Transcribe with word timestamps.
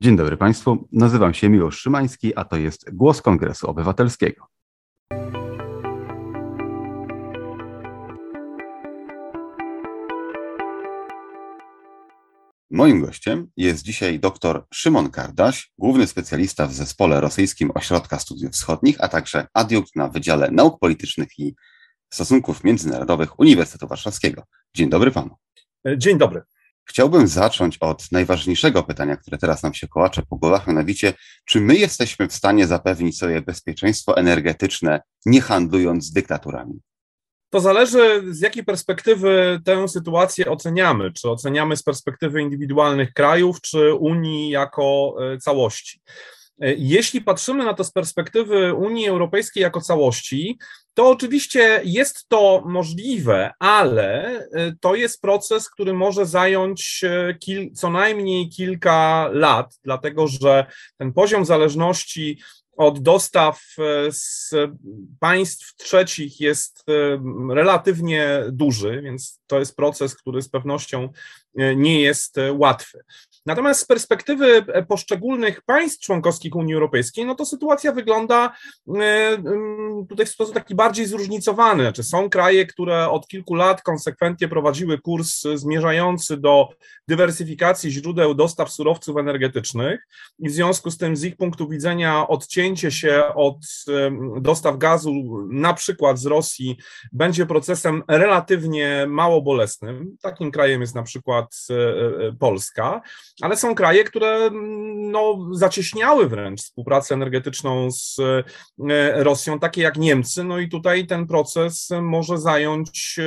Dzień 0.00 0.16
dobry 0.16 0.36
Państwu, 0.36 0.88
nazywam 0.92 1.34
się 1.34 1.48
Miłosz 1.48 1.78
Szymański, 1.78 2.36
a 2.36 2.44
to 2.44 2.56
jest 2.56 2.94
Głos 2.94 3.22
Kongresu 3.22 3.70
Obywatelskiego. 3.70 4.46
Moim 12.70 13.00
gościem 13.00 13.50
jest 13.56 13.82
dzisiaj 13.82 14.20
dr 14.20 14.66
Szymon 14.74 15.10
Kardaś, 15.10 15.72
główny 15.78 16.06
specjalista 16.06 16.66
w 16.66 16.72
zespole 16.72 17.20
rosyjskim 17.20 17.70
Ośrodka 17.74 18.18
Studiów 18.18 18.52
Wschodnich, 18.52 18.96
a 19.00 19.08
także 19.08 19.46
adiunkt 19.54 19.96
na 19.96 20.08
Wydziale 20.08 20.50
Nauk 20.50 20.78
Politycznych 20.80 21.38
i 21.38 21.54
Stosunków 22.12 22.64
Międzynarodowych 22.64 23.38
Uniwersytetu 23.40 23.88
Warszawskiego. 23.88 24.42
Dzień 24.74 24.90
dobry 24.90 25.10
panu. 25.10 25.36
Dzień 25.96 26.18
dobry. 26.18 26.42
Chciałbym 26.88 27.28
zacząć 27.28 27.78
od 27.78 28.12
najważniejszego 28.12 28.82
pytania, 28.82 29.16
które 29.16 29.38
teraz 29.38 29.62
nam 29.62 29.74
się 29.74 29.88
kołacze 29.88 30.22
po 30.22 30.36
głowach, 30.36 30.66
mianowicie, 30.66 31.12
czy 31.44 31.60
my 31.60 31.76
jesteśmy 31.76 32.28
w 32.28 32.32
stanie 32.32 32.66
zapewnić 32.66 33.18
sobie 33.18 33.42
bezpieczeństwo 33.42 34.16
energetyczne, 34.16 35.00
nie 35.26 35.40
handlując 35.40 36.12
dyktaturami? 36.12 36.80
To 37.50 37.60
zależy, 37.60 38.22
z 38.30 38.40
jakiej 38.40 38.64
perspektywy 38.64 39.60
tę 39.64 39.88
sytuację 39.88 40.50
oceniamy. 40.50 41.12
Czy 41.12 41.30
oceniamy 41.30 41.76
z 41.76 41.82
perspektywy 41.82 42.42
indywidualnych 42.42 43.12
krajów, 43.12 43.60
czy 43.60 43.94
Unii 43.94 44.50
jako 44.50 45.16
e, 45.20 45.38
całości. 45.38 46.00
E, 46.60 46.74
jeśli 46.74 47.20
patrzymy 47.20 47.64
na 47.64 47.74
to 47.74 47.84
z 47.84 47.92
perspektywy 47.92 48.74
Unii 48.74 49.08
Europejskiej 49.08 49.62
jako 49.62 49.80
całości, 49.80 50.58
to 50.94 51.08
oczywiście 51.08 51.80
jest 51.84 52.28
to 52.28 52.62
możliwe, 52.66 53.52
ale 53.58 54.38
e, 54.38 54.72
to 54.80 54.94
jest 54.94 55.20
proces, 55.20 55.70
który 55.70 55.94
może 55.94 56.26
zająć 56.26 57.04
kil, 57.40 57.72
co 57.74 57.90
najmniej 57.90 58.48
kilka 58.48 59.28
lat, 59.32 59.78
dlatego 59.84 60.26
że 60.28 60.66
ten 60.98 61.12
poziom 61.12 61.44
zależności 61.44 62.38
od 62.78 62.98
dostaw 62.98 63.62
e, 63.78 64.12
z 64.12 64.50
państw 65.20 65.76
trzecich 65.76 66.40
jest 66.40 66.84
e, 66.88 67.54
relatywnie 67.54 68.44
duży, 68.52 69.02
więc 69.02 69.40
to 69.46 69.58
jest 69.58 69.76
proces, 69.76 70.14
który 70.14 70.42
z 70.42 70.48
pewnością 70.48 71.08
e, 71.58 71.76
nie 71.76 72.00
jest 72.00 72.36
łatwy. 72.52 73.04
Natomiast 73.48 73.80
z 73.80 73.84
perspektywy 73.84 74.64
poszczególnych 74.88 75.62
państw 75.62 76.04
członkowskich 76.04 76.56
Unii 76.56 76.74
Europejskiej, 76.74 77.26
no 77.26 77.34
to 77.34 77.46
sytuacja 77.46 77.92
wygląda 77.92 78.56
tutaj 80.08 80.26
w 80.26 80.28
sposób 80.28 80.54
taki 80.54 80.74
bardziej 80.74 81.06
zróżnicowany. 81.06 81.82
Znaczy 81.82 82.02
są 82.02 82.30
kraje, 82.30 82.66
które 82.66 83.10
od 83.10 83.28
kilku 83.28 83.54
lat 83.54 83.82
konsekwentnie 83.82 84.48
prowadziły 84.48 84.98
kurs 84.98 85.42
zmierzający 85.54 86.36
do 86.36 86.68
dywersyfikacji 87.08 87.90
źródeł 87.90 88.34
dostaw 88.34 88.70
surowców 88.70 89.16
energetycznych 89.16 90.00
i 90.38 90.48
w 90.48 90.52
związku 90.52 90.90
z 90.90 90.98
tym 90.98 91.16
z 91.16 91.24
ich 91.24 91.36
punktu 91.36 91.68
widzenia 91.68 92.28
odcięcie 92.28 92.90
się 92.90 93.24
od 93.34 93.56
dostaw 94.40 94.78
gazu, 94.78 95.12
na 95.50 95.74
przykład 95.74 96.18
z 96.18 96.26
Rosji, 96.26 96.76
będzie 97.12 97.46
procesem 97.46 98.02
relatywnie 98.08 99.06
mało 99.08 99.42
bolesnym. 99.42 100.16
Takim 100.22 100.50
krajem 100.50 100.80
jest 100.80 100.94
na 100.94 101.02
przykład 101.02 101.56
e, 101.70 101.74
e, 101.74 102.32
Polska, 102.32 103.02
ale 103.40 103.56
są 103.56 103.74
kraje, 103.74 104.04
które 104.04 104.50
no, 104.94 105.48
zacieśniały 105.52 106.28
wręcz 106.28 106.60
współpracę 106.60 107.14
energetyczną 107.14 107.90
z 107.90 108.16
e, 108.90 109.24
Rosją, 109.24 109.58
takie 109.58 109.82
jak 109.82 109.96
Niemcy. 109.96 110.44
No 110.44 110.58
i 110.58 110.68
tutaj 110.68 111.06
ten 111.06 111.26
proces 111.26 111.88
może 112.02 112.38
zająć 112.38 113.20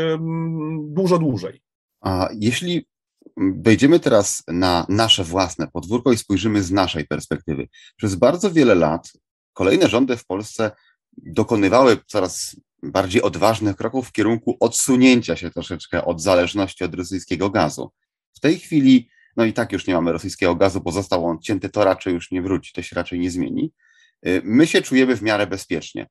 dużo 0.80 1.18
dłużej. 1.18 1.62
A 2.02 2.30
jeśli 2.34 2.86
wejdziemy 3.38 4.00
teraz 4.00 4.44
na 4.48 4.86
nasze 4.90 5.24
własne 5.24 5.68
podwórko 5.68 6.12
i 6.12 6.18
spojrzymy 6.18 6.64
z 6.64 6.72
naszej 6.72 7.08
perspektywy. 7.08 7.68
Przez 7.98 8.16
bardzo 8.16 8.52
wiele 8.52 8.76
lat 8.76 9.12
kolejne 9.54 9.88
rządy 9.88 10.18
w 10.18 10.26
Polsce 10.26 10.72
dokonywały 11.18 11.98
coraz 12.08 12.56
bardziej 12.84 13.22
odważnych 13.22 13.76
kroków 13.76 14.08
w 14.08 14.12
kierunku 14.12 14.58
odsunięcia 14.60 15.36
się 15.36 15.52
troszeczkę 15.52 16.06
od 16.06 16.22
zależności 16.22 16.84
od 16.84 16.96
rosyjskiego 16.96 17.50
gazu. 17.50 17.92
W 18.34 18.40
tej 18.40 18.60
chwili, 18.60 19.10
no 19.38 19.46
i 19.46 19.54
tak 19.54 19.72
już 19.72 19.88
nie 19.88 19.94
mamy 19.94 20.12
rosyjskiego 20.12 20.56
gazu, 20.56 20.82
bo 20.82 20.92
został 20.92 21.26
on 21.26 21.40
cięty, 21.40 21.70
to 21.70 21.84
raczej 21.84 22.14
już 22.14 22.32
nie 22.32 22.42
wróci, 22.42 22.74
to 22.74 22.82
się 22.82 22.96
raczej 22.96 23.20
nie 23.20 23.32
zmieni. 23.32 23.74
Y, 24.28 24.42
my 24.44 24.68
się 24.68 24.82
czujemy 24.82 25.16
w 25.16 25.22
miarę 25.22 25.48
bezpiecznie 25.48 26.08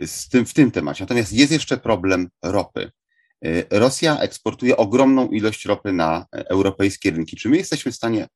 z 0.00 0.28
tym, 0.28 0.46
w 0.46 0.54
tym 0.54 0.70
temacie. 0.70 1.04
Natomiast 1.04 1.32
jest 1.32 1.52
jeszcze 1.52 1.76
problem 1.76 2.28
ropy. 2.42 2.90
Y, 3.46 3.66
Rosja 3.70 4.18
eksportuje 4.18 4.76
ogromną 4.76 5.28
ilość 5.28 5.64
ropy 5.64 5.92
na 5.92 6.26
europejskie 6.32 7.10
rynki. 7.10 7.36
Czy 7.36 7.48
my 7.48 7.56
jesteśmy 7.56 7.92
w 7.92 7.96
stanie 7.96 8.28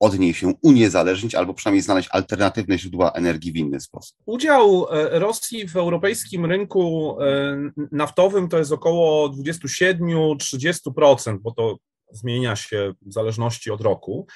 od 0.00 0.18
niej 0.18 0.34
się 0.34 0.52
uniezależnić, 0.62 1.34
albo 1.34 1.54
przynajmniej 1.54 1.82
znaleźć 1.82 2.08
alternatywne 2.12 2.78
źródła 2.78 3.12
energii 3.12 3.52
w 3.52 3.56
inny 3.56 3.80
sposób. 3.80 4.16
Udział 4.26 4.86
e, 4.90 5.18
Rosji 5.18 5.68
w 5.68 5.76
europejskim 5.76 6.44
rynku 6.44 7.16
e, 7.20 7.56
naftowym 7.92 8.48
to 8.48 8.58
jest 8.58 8.72
około 8.72 9.28
27-30%, 9.28 11.38
bo 11.40 11.52
to 11.52 11.76
zmienia 12.10 12.56
się 12.56 12.92
w 13.02 13.12
zależności 13.12 13.70
od 13.70 13.80
roku. 13.80 14.26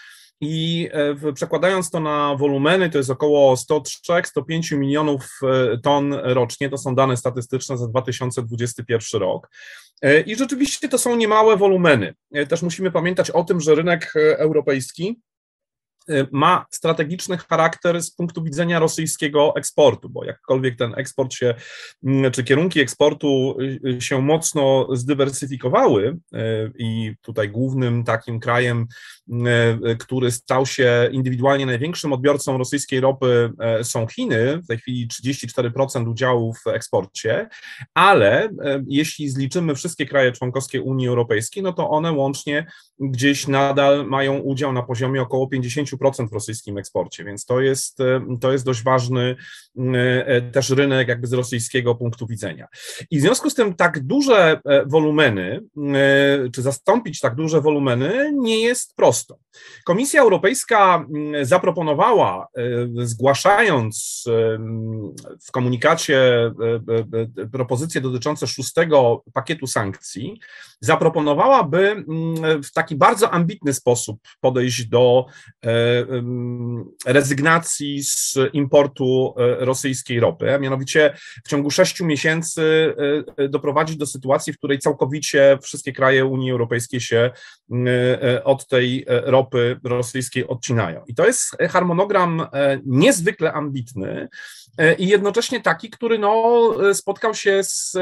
I 0.40 0.88
e, 0.92 1.32
przekładając 1.32 1.90
to 1.90 2.00
na 2.00 2.36
wolumeny, 2.36 2.90
to 2.90 2.98
jest 2.98 3.10
około 3.10 3.54
103-105 3.54 4.76
milionów 4.76 5.40
ton 5.82 6.12
rocznie. 6.12 6.68
To 6.68 6.78
są 6.78 6.94
dane 6.94 7.16
statystyczne 7.16 7.78
za 7.78 7.88
2021 7.88 9.20
rok. 9.20 9.48
I 10.26 10.36
rzeczywiście 10.36 10.88
to 10.88 10.98
są 10.98 11.16
niemałe 11.16 11.56
wolumeny. 11.56 12.14
Też 12.48 12.62
musimy 12.62 12.90
pamiętać 12.90 13.30
o 13.30 13.44
tym, 13.44 13.60
że 13.60 13.74
rynek 13.74 14.12
europejski 14.16 15.20
ma 16.32 16.66
strategiczny 16.70 17.38
charakter 17.38 18.02
z 18.02 18.10
punktu 18.10 18.42
widzenia 18.42 18.78
rosyjskiego 18.78 19.52
eksportu, 19.56 20.08
bo 20.08 20.24
jakkolwiek 20.24 20.76
ten 20.76 20.94
eksport 20.96 21.34
się, 21.34 21.54
mm, 22.04 22.32
czy 22.32 22.44
kierunki 22.44 22.80
eksportu 22.80 23.56
y, 23.96 24.00
się 24.00 24.22
mocno 24.22 24.96
zdywersyfikowały 24.96 26.18
i 26.78 27.14
tutaj 27.22 27.50
głównym 27.50 28.04
takim 28.04 28.40
krajem, 28.40 28.86
który 29.98 30.30
stał 30.30 30.66
się 30.66 31.08
indywidualnie 31.12 31.66
największym 31.66 32.12
odbiorcą 32.12 32.58
rosyjskiej 32.58 33.00
ropy 33.00 33.50
są 33.82 34.06
Chiny, 34.06 34.60
w 34.64 34.66
tej 34.66 34.78
chwili 34.78 35.08
34% 35.08 36.10
udziału 36.10 36.54
w 36.54 36.66
eksporcie, 36.66 37.48
ale 37.94 38.48
jeśli 38.86 39.28
zliczymy 39.28 39.74
wszystkie 39.74 40.06
kraje 40.06 40.32
członkowskie 40.32 40.82
Unii 40.82 41.08
Europejskiej, 41.08 41.62
no 41.62 41.72
to 41.72 41.90
one 41.90 42.12
łącznie 42.12 42.66
gdzieś 43.00 43.48
nadal 43.48 44.06
mają 44.06 44.38
udział 44.38 44.72
na 44.72 44.82
poziomie 44.82 45.22
około 45.22 45.48
50 45.48 45.91
10% 45.96 46.28
w 46.28 46.32
rosyjskim 46.32 46.78
eksporcie, 46.78 47.24
więc 47.24 47.44
to 47.44 47.60
jest, 47.60 48.00
e, 48.00 48.36
to 48.40 48.52
jest 48.52 48.64
dość 48.64 48.82
ważny 48.82 49.36
e, 49.76 50.42
też 50.42 50.70
rynek 50.70 51.08
jakby 51.08 51.26
z 51.26 51.32
rosyjskiego 51.32 51.94
punktu 51.94 52.26
widzenia. 52.26 52.66
I 53.10 53.18
w 53.18 53.20
związku 53.20 53.50
z 53.50 53.54
tym 53.54 53.74
tak 53.74 54.00
duże 54.00 54.60
e, 54.64 54.86
wolumeny, 54.86 55.60
czy 56.54 56.62
zastąpić 56.62 57.20
tak 57.20 57.34
duże 57.34 57.60
wolumeny 57.60 58.32
nie 58.34 58.62
jest 58.62 58.94
prosto. 58.96 59.38
Komisja 59.84 60.22
Europejska 60.22 61.06
zaproponowała, 61.42 62.46
zgłaszając 62.94 64.24
w 65.46 65.52
komunikacie 65.52 66.50
propozycje 67.52 68.00
dotyczące 68.00 68.46
szóstego 68.46 69.24
pakietu 69.32 69.66
sankcji, 69.66 70.40
zaproponowała, 70.80 71.64
by 71.64 72.04
w 72.64 72.72
taki 72.72 72.96
bardzo 72.96 73.30
ambitny 73.30 73.74
sposób 73.74 74.18
podejść 74.40 74.84
do 74.84 75.26
rezygnacji 77.06 78.02
z 78.04 78.38
importu 78.52 79.34
e, 79.36 79.64
rosyjskiej 79.64 80.20
ropy, 80.20 80.54
a 80.54 80.58
mianowicie 80.58 81.16
w 81.44 81.48
ciągu 81.48 81.70
sześciu 81.70 82.06
miesięcy 82.06 82.94
e, 83.36 83.48
doprowadzić 83.48 83.96
do 83.96 84.06
sytuacji, 84.06 84.52
w 84.52 84.58
której 84.58 84.78
całkowicie 84.78 85.58
wszystkie 85.62 85.92
kraje 85.92 86.24
Unii 86.24 86.50
Europejskiej 86.50 87.00
się 87.00 87.30
e, 87.86 88.44
od 88.44 88.66
tej 88.66 89.04
ropy 89.08 89.80
rosyjskiej 89.84 90.46
odcinają. 90.46 91.04
I 91.06 91.14
to 91.14 91.26
jest 91.26 91.56
harmonogram 91.70 92.46
niezwykle 92.86 93.52
ambitny, 93.52 94.28
i 94.98 95.08
jednocześnie 95.08 95.60
taki, 95.60 95.90
który 95.90 96.18
no, 96.18 96.52
spotkał 96.94 97.34
się 97.34 97.60
z 97.64 97.96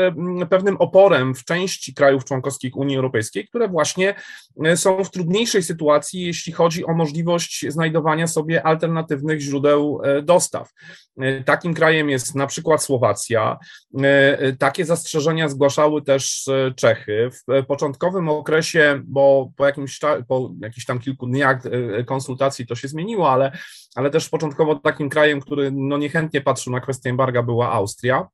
pewnym 0.51 0.77
oporem 0.77 1.35
w 1.35 1.45
części 1.45 1.95
krajów 1.95 2.25
członkowskich 2.25 2.77
Unii 2.77 2.97
Europejskiej, 2.97 3.49
które 3.49 3.69
właśnie 3.69 4.15
są 4.77 5.05
w 5.05 5.11
trudniejszej 5.11 5.63
sytuacji, 5.63 6.23
jeśli 6.23 6.53
chodzi 6.53 6.85
o 6.85 6.95
możliwość 6.95 7.65
znajdowania 7.69 8.27
sobie 8.27 8.67
alternatywnych 8.67 9.41
źródeł 9.41 10.01
e, 10.05 10.23
dostaw. 10.23 10.73
E, 11.19 11.45
takim 11.45 11.75
krajem 11.75 12.11
jest 12.11 12.35
na 12.35 12.47
przykład 12.47 12.83
Słowacja. 12.83 13.59
E, 14.03 14.53
takie 14.53 14.85
zastrzeżenia 14.85 15.49
zgłaszały 15.49 16.03
też 16.03 16.51
Czechy. 16.77 17.31
W 17.31 17.67
początkowym 17.67 18.29
okresie, 18.29 19.03
bo 19.05 19.51
po 19.57 19.67
jakimś, 19.67 20.01
po 20.29 20.51
jakichś 20.61 20.87
tam 20.87 20.99
kilku 20.99 21.27
dniach 21.27 21.63
konsultacji 22.07 22.67
to 22.67 22.75
się 22.75 22.89
zmieniło, 22.89 23.33
ale, 23.33 23.53
ale 23.95 24.11
też 24.11 24.29
początkowo 24.29 24.75
takim 24.75 25.09
krajem, 25.09 25.41
który 25.41 25.71
no 25.73 25.99
niechętnie 25.99 26.41
patrzył 26.41 26.73
na 26.73 26.81
kwestię 26.81 27.11
embarga 27.11 27.43
była 27.43 27.73
Austria. 27.73 28.29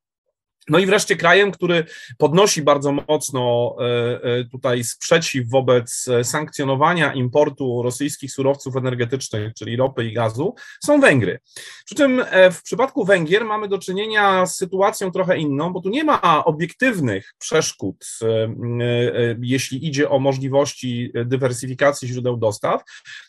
No 0.69 0.79
i 0.79 0.87
wreszcie 0.87 1.17
krajem, 1.17 1.53
który 1.53 1.85
podnosi 2.19 2.63
bardzo 2.63 2.93
mocno 2.93 3.77
e, 3.81 3.85
e, 4.23 4.45
tutaj 4.45 4.85
sprzeciw 4.85 5.49
wobec 5.49 6.09
e, 6.09 6.25
sankcjonowania 6.25 7.13
importu 7.13 7.83
rosyjskich 7.83 8.33
surowców 8.33 8.77
energetycznych, 8.77 9.55
czyli 9.55 9.77
ropy 9.77 10.05
i 10.05 10.13
gazu, 10.13 10.55
są 10.85 11.01
Węgry. 11.01 11.39
Przy 11.85 11.95
czym 11.95 12.25
w 12.53 12.63
przypadku 12.63 13.05
Węgier 13.05 13.45
mamy 13.45 13.69
do 13.69 13.79
czynienia 13.79 14.47
z 14.47 14.57
sytuacją 14.57 15.11
trochę 15.11 15.39
inną, 15.39 15.73
bo 15.73 15.81
tu 15.81 15.89
nie 15.89 16.05
ma 16.05 16.45
obiektywnych 16.45 17.35
przeszkód, 17.39 18.07
jeśli 19.41 19.87
idzie 19.87 20.11
o 20.11 20.19
możliwości 20.19 21.13
dywersyfikacji 21.25 22.09
źródeł 22.09 22.37
dostaw, 22.37 22.83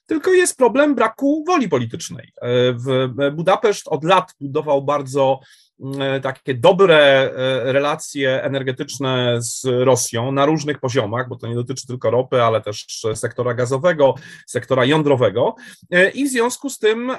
tylko 0.06 0.32
jest 0.32 0.58
problem 0.58 0.96
braku 0.96 1.44
woli 1.48 1.70
politycznej. 1.70 2.32
W 2.74 3.10
Budapeszt 3.36 3.88
od 3.88 4.04
lat 4.04 4.34
budował 4.40 4.82
bardzo 4.82 5.40
takie 6.22 6.54
dobre 6.54 6.98
e, 6.98 7.74
relacje 7.74 8.44
energetyczne 8.44 9.38
z 9.42 9.66
Rosją 9.66 10.32
na 10.32 10.46
różnych 10.46 10.80
poziomach, 10.80 11.30
bo 11.30 11.36
to 11.36 11.48
nie 11.48 11.56
dotyczy 11.56 11.88
tylko 11.88 12.12
ropy, 12.12 12.44
ale 12.44 12.62
też 12.62 13.06
sektora 13.16 13.54
gazowego, 13.54 14.16
sektora 14.48 14.86
jądrowego 14.86 15.56
e, 15.92 16.10
i 16.10 16.26
w 16.26 16.32
związku 16.32 16.70
z 16.70 16.80
tym 16.80 17.12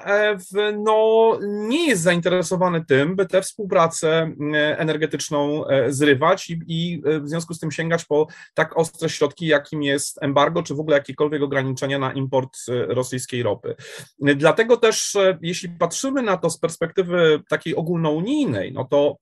no, 0.78 1.38
nie 1.42 1.86
jest 1.86 2.02
zainteresowany 2.02 2.84
tym, 2.84 3.16
by 3.16 3.26
tę 3.26 3.42
współpracę 3.42 4.32
energetyczną 4.76 5.64
zrywać 5.88 6.50
i, 6.50 6.60
i 6.66 7.02
w 7.20 7.28
związku 7.28 7.54
z 7.54 7.58
tym 7.58 7.70
sięgać 7.70 8.04
po 8.04 8.26
tak 8.54 8.76
ostre 8.76 9.08
środki, 9.08 9.46
jakim 9.46 9.82
jest 9.82 10.22
embargo, 10.22 10.62
czy 10.62 10.74
w 10.74 10.80
ogóle 10.80 10.96
jakiekolwiek 10.96 11.42
ograniczenia 11.42 11.98
na 11.98 12.12
import 12.12 12.58
rosyjskiej 12.68 13.42
ropy. 13.42 13.74
Dlatego 14.18 14.76
też, 14.76 15.16
jeśli 15.42 15.68
patrzymy 15.68 16.22
na 16.22 16.36
to 16.36 16.50
z 16.50 16.58
perspektywy 16.58 17.42
takiej 17.48 17.76
ogólnounijnej, 17.76 18.47
no 18.72 18.84
to 18.84 19.16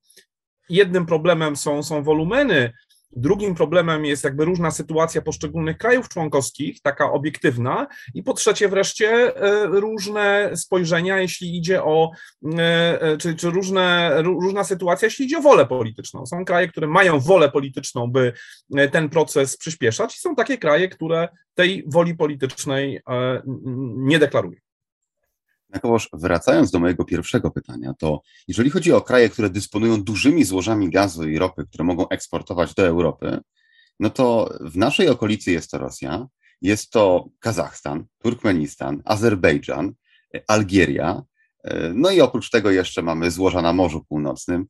jednym 0.68 1.06
problemem 1.06 1.56
są, 1.56 1.82
są 1.82 2.02
wolumeny, 2.02 2.72
drugim 3.16 3.54
problemem 3.54 4.04
jest 4.04 4.24
jakby 4.24 4.44
różna 4.44 4.70
sytuacja 4.70 5.22
poszczególnych 5.22 5.78
krajów 5.78 6.08
członkowskich, 6.08 6.80
taka 6.82 7.12
obiektywna, 7.12 7.86
i 8.14 8.22
po 8.22 8.34
trzecie 8.34 8.68
wreszcie 8.68 9.36
e, 9.36 9.66
różne 9.66 10.50
spojrzenia, 10.56 11.20
jeśli 11.20 11.56
idzie 11.56 11.84
o, 11.84 12.10
e, 12.58 13.02
e, 13.02 13.16
czy, 13.16 13.34
czy 13.34 13.50
różne, 13.50 14.14
różna 14.22 14.64
sytuacja, 14.64 15.06
jeśli 15.06 15.24
idzie 15.24 15.38
o 15.38 15.42
wolę 15.42 15.66
polityczną. 15.66 16.26
Są 16.26 16.44
kraje, 16.44 16.68
które 16.68 16.86
mają 16.86 17.20
wolę 17.20 17.50
polityczną, 17.50 18.06
by 18.06 18.32
ten 18.92 19.08
proces 19.08 19.56
przyspieszać, 19.56 20.16
i 20.16 20.20
są 20.20 20.34
takie 20.34 20.58
kraje, 20.58 20.88
które 20.88 21.28
tej 21.54 21.84
woli 21.86 22.14
politycznej 22.14 23.00
nie 23.96 24.18
deklarują. 24.18 24.65
Jednakowoż 25.68 26.08
wracając 26.12 26.70
do 26.70 26.78
mojego 26.78 27.04
pierwszego 27.04 27.50
pytania, 27.50 27.94
to 27.98 28.20
jeżeli 28.48 28.70
chodzi 28.70 28.92
o 28.92 29.02
kraje, 29.02 29.28
które 29.28 29.50
dysponują 29.50 30.02
dużymi 30.02 30.44
złożami 30.44 30.90
gazu 30.90 31.28
i 31.28 31.38
ropy, 31.38 31.64
które 31.66 31.84
mogą 31.84 32.08
eksportować 32.08 32.74
do 32.74 32.86
Europy, 32.86 33.38
no 34.00 34.10
to 34.10 34.54
w 34.60 34.76
naszej 34.76 35.08
okolicy 35.08 35.52
jest 35.52 35.70
to 35.70 35.78
Rosja, 35.78 36.26
jest 36.62 36.90
to 36.90 37.28
Kazachstan, 37.40 38.04
Turkmenistan, 38.18 39.02
Azerbejdżan, 39.04 39.92
Algieria, 40.48 41.22
no 41.94 42.10
i 42.10 42.20
oprócz 42.20 42.50
tego 42.50 42.70
jeszcze 42.70 43.02
mamy 43.02 43.30
złoża 43.30 43.62
na 43.62 43.72
Morzu 43.72 44.04
Północnym. 44.08 44.66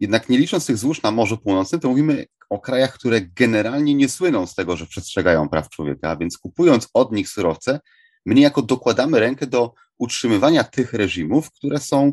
Jednak 0.00 0.28
nie 0.28 0.38
licząc 0.38 0.66
tych 0.66 0.76
złóż 0.76 1.02
na 1.02 1.10
Morzu 1.10 1.38
Północnym, 1.38 1.80
to 1.80 1.88
mówimy 1.88 2.26
o 2.50 2.60
krajach, 2.60 2.94
które 2.94 3.20
generalnie 3.20 3.94
nie 3.94 4.08
słyną 4.08 4.46
z 4.46 4.54
tego, 4.54 4.76
że 4.76 4.86
przestrzegają 4.86 5.48
praw 5.48 5.68
człowieka, 5.68 6.16
więc 6.16 6.38
kupując 6.38 6.88
od 6.94 7.12
nich 7.12 7.28
surowce, 7.28 7.80
my 8.26 8.34
niejako 8.34 8.62
dokładamy 8.62 9.20
rękę 9.20 9.46
do 9.46 9.74
utrzymywania 9.98 10.64
tych 10.64 10.92
reżimów, 10.92 11.50
które 11.50 11.78
są, 11.78 12.12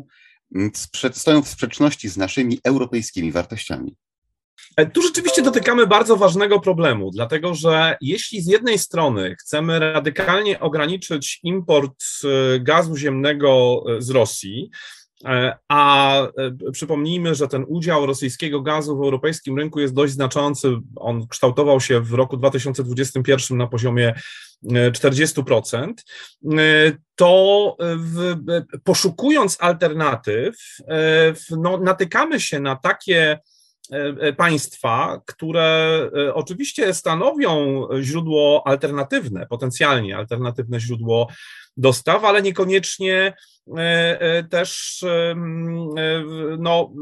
mm, 0.54 0.70
stoją 1.12 1.42
w 1.42 1.48
sprzeczności 1.48 2.08
z 2.08 2.16
naszymi 2.16 2.58
europejskimi 2.64 3.32
wartościami. 3.32 3.96
E, 4.76 4.86
tu 4.86 5.02
rzeczywiście 5.02 5.42
dotykamy 5.42 5.86
bardzo 5.86 6.16
ważnego 6.16 6.60
problemu, 6.60 7.10
dlatego 7.10 7.54
że 7.54 7.96
jeśli 8.00 8.42
z 8.42 8.46
jednej 8.46 8.78
strony 8.78 9.36
chcemy 9.40 9.78
radykalnie 9.78 10.60
ograniczyć 10.60 11.40
import 11.42 12.04
e, 12.24 12.60
gazu 12.60 12.96
ziemnego 12.96 13.82
e, 13.88 14.02
z 14.02 14.10
Rosji, 14.10 14.70
a 15.68 16.22
przypomnijmy, 16.72 17.34
że 17.34 17.48
ten 17.48 17.64
udział 17.68 18.06
rosyjskiego 18.06 18.60
gazu 18.60 18.96
w 18.96 19.02
europejskim 19.02 19.58
rynku 19.58 19.80
jest 19.80 19.94
dość 19.94 20.12
znaczący. 20.12 20.76
On 20.96 21.26
kształtował 21.28 21.80
się 21.80 22.00
w 22.00 22.12
roku 22.12 22.36
2021 22.36 23.58
na 23.58 23.66
poziomie 23.66 24.14
40%, 24.64 25.94
to 27.16 27.76
w, 27.80 28.36
poszukując 28.84 29.56
alternatyw, 29.60 30.56
no, 31.50 31.76
natykamy 31.76 32.40
się 32.40 32.60
na 32.60 32.76
takie 32.76 33.38
e, 33.90 34.32
państwa, 34.32 35.20
które 35.26 36.00
e, 36.16 36.34
oczywiście 36.34 36.94
stanowią 36.94 37.86
źródło 38.00 38.62
alternatywne, 38.66 39.46
potencjalnie 39.46 40.16
alternatywne 40.16 40.80
źródło 40.80 41.28
dostaw, 41.76 42.24
ale 42.24 42.42
niekoniecznie 42.42 43.34
e, 43.76 44.44
też 44.44 45.00
no, 46.58 46.92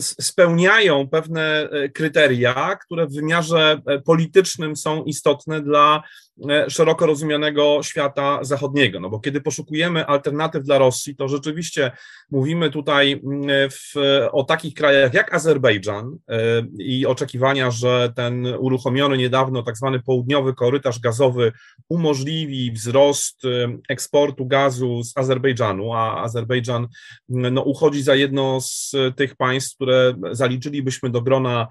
spełniają 0.00 1.08
pewne 1.08 1.68
kryteria, 1.94 2.76
które 2.76 3.06
w 3.06 3.14
wymiarze 3.14 3.80
politycznym 4.04 4.76
są 4.76 5.04
istotne 5.04 5.60
dla 5.60 6.02
E, 6.50 6.70
szeroko 6.70 7.06
rozumianego 7.06 7.80
świata 7.82 8.38
zachodniego. 8.42 9.00
No 9.00 9.10
bo 9.10 9.20
kiedy 9.20 9.40
poszukujemy 9.40 10.06
alternatyw 10.06 10.64
dla 10.64 10.78
Rosji, 10.78 11.16
to 11.16 11.28
rzeczywiście 11.28 11.92
mówimy 12.30 12.70
tutaj 12.70 13.22
w, 13.70 13.94
o 14.32 14.44
takich 14.44 14.74
krajach 14.74 15.14
jak 15.14 15.34
Azerbejdżan 15.34 16.16
e, 16.28 16.62
i 16.78 17.06
oczekiwania, 17.06 17.70
że 17.70 18.12
ten 18.16 18.46
uruchomiony 18.46 19.18
niedawno 19.18 19.62
tak 19.62 19.76
zwany 19.76 20.00
południowy 20.00 20.54
korytarz 20.54 21.00
gazowy 21.00 21.52
umożliwi 21.88 22.72
wzrost 22.72 23.01
e, 23.44 23.78
eksportu 23.88 24.46
gazu 24.46 25.02
z 25.02 25.12
Azerbejdżanu, 25.16 25.92
a 25.92 26.22
Azerbejdżan 26.22 26.88
mm, 27.30 27.54
no, 27.54 27.62
uchodzi 27.62 28.02
za 28.02 28.14
jedno 28.14 28.60
z 28.60 28.92
tych 29.16 29.36
państw, 29.36 29.74
które 29.74 30.14
zaliczylibyśmy 30.30 31.10
do 31.10 31.22
grona 31.22 31.66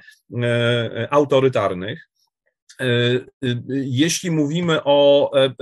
autorytarnych. 1.10 2.11
E, 2.82 2.86
e, 2.86 3.56
jeśli 3.86 4.32
mówimy 4.32 4.84
o 4.84 5.32
e, 5.36 5.54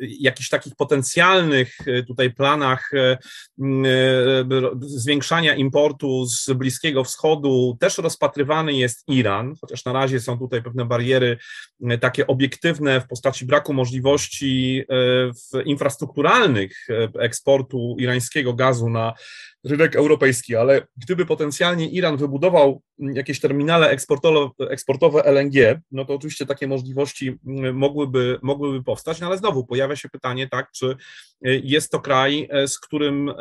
jakichś 0.00 0.48
takich 0.48 0.76
potencjalnych 0.76 1.76
tutaj 2.06 2.34
planach 2.34 2.90
zwiększania 4.80 5.54
importu 5.54 6.26
z 6.26 6.50
Bliskiego 6.52 7.04
Wschodu, 7.04 7.76
też 7.80 7.98
rozpatrywany 7.98 8.72
jest 8.72 9.04
Iran, 9.08 9.54
chociaż 9.60 9.84
na 9.84 9.92
razie 9.92 10.20
są 10.20 10.38
tutaj 10.38 10.62
pewne 10.62 10.84
bariery 10.84 11.38
takie 12.00 12.26
obiektywne 12.26 13.00
w 13.00 13.06
postaci 13.06 13.46
braku 13.46 13.72
możliwości 13.72 14.84
infrastrukturalnych 15.64 16.86
eksportu 17.18 17.96
irańskiego 17.98 18.54
gazu 18.54 18.90
na 18.90 19.14
rynek 19.64 19.96
europejski, 19.96 20.56
ale 20.56 20.86
gdyby 20.96 21.26
potencjalnie 21.26 21.88
Iran 21.88 22.16
wybudował 22.16 22.82
jakieś 22.98 23.40
terminale 23.40 23.90
eksportowe, 24.70 25.22
LNG, 25.24 25.80
no 25.90 26.04
to 26.04 26.14
oczywiście 26.14 26.46
takie 26.46 26.68
możliwości 26.68 27.38
mogłyby, 27.72 28.38
mogłyby 28.42 28.84
powstać, 28.84 29.20
no 29.20 29.26
ale 29.26 29.38
znowu 29.38 29.66
pojawia 29.66 29.96
się 29.96 30.08
pytanie, 30.08 30.48
tak, 30.48 30.70
czy 30.72 30.96
jest 31.42 31.92
to 31.92 32.00
kraj, 32.00 32.48
z 32.66 32.78
którym 32.78 33.32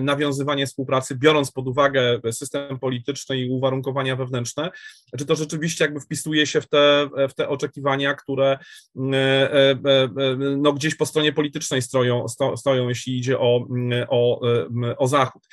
nawiązywanie 0.00 0.66
współpracy, 0.66 1.16
biorąc 1.16 1.52
pod 1.52 1.68
uwagę 1.68 2.20
system 2.32 2.78
polityczny 2.78 3.38
i 3.38 3.50
uwarunkowania 3.50 4.16
wewnętrzne, 4.16 4.70
czy 5.18 5.26
to 5.26 5.36
rzeczywiście 5.36 5.84
jakby 5.84 6.00
wpisuje 6.00 6.46
się 6.46 6.60
w 6.60 6.68
te, 6.68 7.08
w 7.28 7.34
te 7.34 7.48
oczekiwania, 7.48 8.14
które 8.14 8.58
no, 10.56 10.72
gdzieś 10.72 10.94
po 10.94 11.06
stronie 11.06 11.32
politycznej 11.32 11.82
stoją, 11.82 12.26
stoją 12.56 12.88
jeśli 12.88 13.18
idzie 13.18 13.38
o, 13.38 13.66
o, 14.08 14.40
o 14.98 15.08
Zachód. 15.08 15.42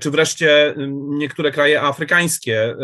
czy 0.00 0.10
wreszcie 0.10 0.74
niektóre 1.08 1.50
kraje 1.50 1.82
afrykańskie, 1.82 2.76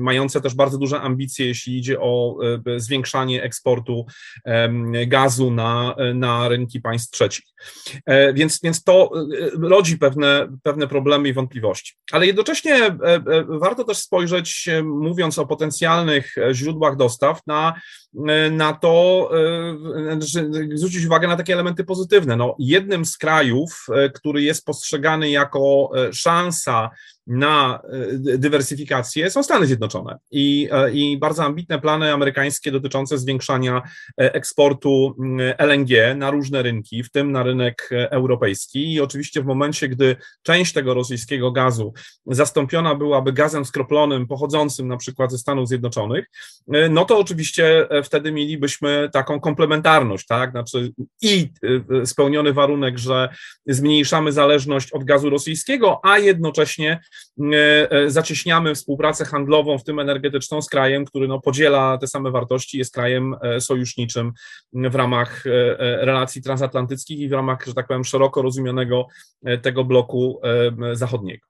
mające 0.00 0.40
też 0.40 0.54
bardzo 0.54 0.78
duże 0.78 1.00
ambicje, 1.00 1.46
jeśli 1.46 1.78
idzie 1.78 2.00
o 2.00 2.36
e, 2.66 2.80
zwiększanie 2.80 3.42
eksportu 3.42 4.06
gazu 5.06 5.50
na, 5.50 5.96
na 6.14 6.48
rynki 6.48 6.80
państw 6.80 7.10
trzecich. 7.10 7.44
E, 8.06 8.32
więc, 8.32 8.60
więc 8.62 8.84
to 8.84 9.10
rodzi 9.60 9.98
pewne, 9.98 10.48
pewne 10.62 10.88
problemy 10.88 11.28
i 11.28 11.32
wątpliwości. 11.32 11.94
Ale 12.12 12.26
jednocześnie 12.26 12.96
warto 13.48 13.84
też 13.84 13.98
spojrzeć, 13.98 14.68
mówiąc 14.84 15.38
o 15.38 15.46
potencjalnych 15.46 16.34
źródłach 16.52 16.96
dostaw, 16.96 17.40
na 17.46 17.74
na 18.50 18.72
to, 18.72 19.30
zwrócić 20.74 21.06
uwagę 21.06 21.28
na 21.28 21.36
takie 21.36 21.52
elementy 21.52 21.84
pozytywne. 21.84 22.36
No, 22.36 22.56
jednym 22.58 23.04
z 23.04 23.18
krajów, 23.18 23.86
który 24.14 24.42
jest 24.42 24.64
postrzegany 24.64 25.30
jako 25.30 25.90
szansa 26.34 26.92
na 27.26 27.80
dywersyfikację 28.18 29.30
są 29.30 29.42
Stany 29.42 29.66
Zjednoczone 29.66 30.18
i, 30.30 30.68
i 30.92 31.18
bardzo 31.18 31.44
ambitne 31.44 31.80
plany 31.80 32.12
amerykańskie 32.12 32.72
dotyczące 32.72 33.18
zwiększania 33.18 33.82
eksportu 34.16 35.14
mm, 35.18 35.54
LNG 35.58 36.14
na 36.16 36.30
różne 36.30 36.62
rynki, 36.62 37.02
w 37.02 37.10
tym 37.10 37.32
na 37.32 37.42
rynek 37.42 37.90
europejski. 37.90 38.92
I 38.92 39.00
oczywiście 39.00 39.42
w 39.42 39.46
momencie, 39.46 39.88
gdy 39.88 40.16
część 40.42 40.72
tego 40.72 40.94
rosyjskiego 40.94 41.52
gazu 41.52 41.92
zastąpiona 42.26 42.94
byłaby 42.94 43.32
gazem 43.32 43.64
skroplonym 43.64 44.26
pochodzącym 44.26 44.88
na 44.88 44.96
przykład 44.96 45.32
ze 45.32 45.38
Stanów 45.38 45.68
Zjednoczonych, 45.68 46.24
no 46.90 47.04
to 47.04 47.18
oczywiście 47.18 47.88
wtedy 48.04 48.32
mielibyśmy 48.32 49.08
taką 49.12 49.40
komplementarność, 49.40 50.26
tak? 50.26 50.50
Znaczy 50.50 50.92
i 51.22 51.48
spełniony 52.04 52.52
warunek, 52.52 52.98
że 52.98 53.28
zmniejszamy 53.66 54.32
zależność 54.32 54.92
od 54.92 55.04
gazu 55.04 55.30
rosyjskiego, 55.30 56.00
a 56.02 56.18
jednocześnie 56.18 56.90
e, 56.92 57.00
e, 57.00 57.00
zacieśniamy 58.06 58.74
współpracę 58.74 59.24
handlową, 59.24 59.78
w 59.78 59.84
tym 59.84 59.98
energetyczną, 59.98 60.62
z 60.62 60.68
krajem, 60.68 61.04
który 61.04 61.28
no, 61.28 61.40
podziela 61.40 61.98
te 61.98 62.06
same 62.06 62.30
wartości, 62.30 62.78
jest 62.78 62.94
krajem 62.94 63.34
e, 63.42 63.60
sojuszniczym 63.60 64.32
w 64.72 64.94
ramach 64.94 65.44
relacji 65.78 66.42
transatlantyckich 66.42 67.18
i 67.18 67.28
w 67.28 67.32
ramach, 67.32 67.66
że 67.66 67.74
tak 67.74 67.86
powiem, 67.86 68.04
szeroko 68.04 68.42
rozumianego 68.42 69.06
tego 69.62 69.84
bloku 69.84 70.40
zachodniego. 70.92 71.46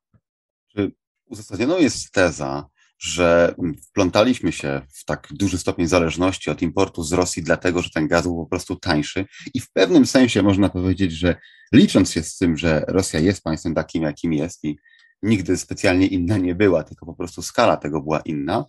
Czy 0.73 0.93
uzasadnioną 1.27 1.79
jest 1.79 2.13
teza, 2.13 2.67
że 2.99 3.55
wplątaliśmy 3.89 4.53
się 4.53 4.83
w 4.93 5.05
tak 5.05 5.29
duży 5.31 5.59
stopień 5.59 5.87
zależności 5.87 6.51
od 6.51 6.63
importu 6.63 7.03
z 7.03 7.13
Rosji, 7.13 7.43
dlatego 7.43 7.83
że 7.83 7.91
ten 7.91 8.09
gaz 8.09 8.23
był 8.23 8.37
po 8.37 8.47
prostu 8.47 8.77
tańszy. 8.77 9.27
I 9.55 9.61
w 9.61 9.73
pewnym 9.73 10.07
sensie 10.07 10.43
można 10.43 10.69
powiedzieć, 10.69 11.13
że 11.13 11.37
licząc 11.73 12.13
się 12.13 12.23
z 12.23 12.39
tym, 12.39 12.57
że 12.57 12.85
Rosja 12.89 13.21
jest 13.21 13.43
państwem 13.43 13.75
takim, 13.75 14.03
jakim 14.03 14.33
jest 14.33 14.65
i 14.65 14.79
nigdy 15.25 15.57
specjalnie 15.57 16.07
inna 16.07 16.39
nie 16.39 16.55
była, 16.55 16.85
tylko 16.85 17.07
po 17.07 17.15
prostu 17.15 17.43
skala 17.43 17.77
tego 17.77 18.01
była 18.01 18.21
inna, 18.21 18.65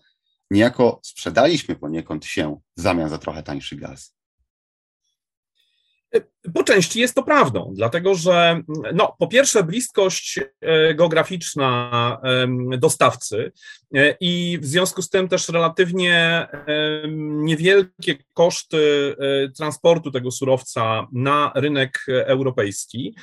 niejako 0.52 1.00
sprzedaliśmy 1.04 1.76
poniekąd 1.76 2.26
się 2.26 2.60
w 2.78 2.82
zamian 2.82 3.10
za 3.10 3.18
trochę 3.18 3.44
tańszy 3.44 3.76
gaz. 3.76 4.16
Po 6.54 6.64
części 6.64 7.00
jest 7.00 7.16
to 7.16 7.24
prawdą, 7.24 7.74
dlatego 7.76 8.16
że 8.16 8.62
no, 8.94 9.16
po 9.20 9.28
pierwsze 9.28 9.64
bliskość 9.64 10.40
e, 10.62 10.94
geograficzna 10.94 12.22
dostawcy 12.78 13.52
e, 13.96 14.16
i 14.20 14.60
w 14.62 14.66
związku 14.66 15.02
z 15.02 15.10
tym 15.10 15.28
też 15.28 15.50
relatywnie 15.50 16.48
niewielkie 17.18 18.16
koszty 18.34 19.16
e, 19.20 19.50
transportu 19.50 20.12
tego 20.12 20.32
surowca 20.32 21.08
na 21.12 21.52
rynek 21.56 22.06
europejski 22.08 23.16
E, 23.18 23.22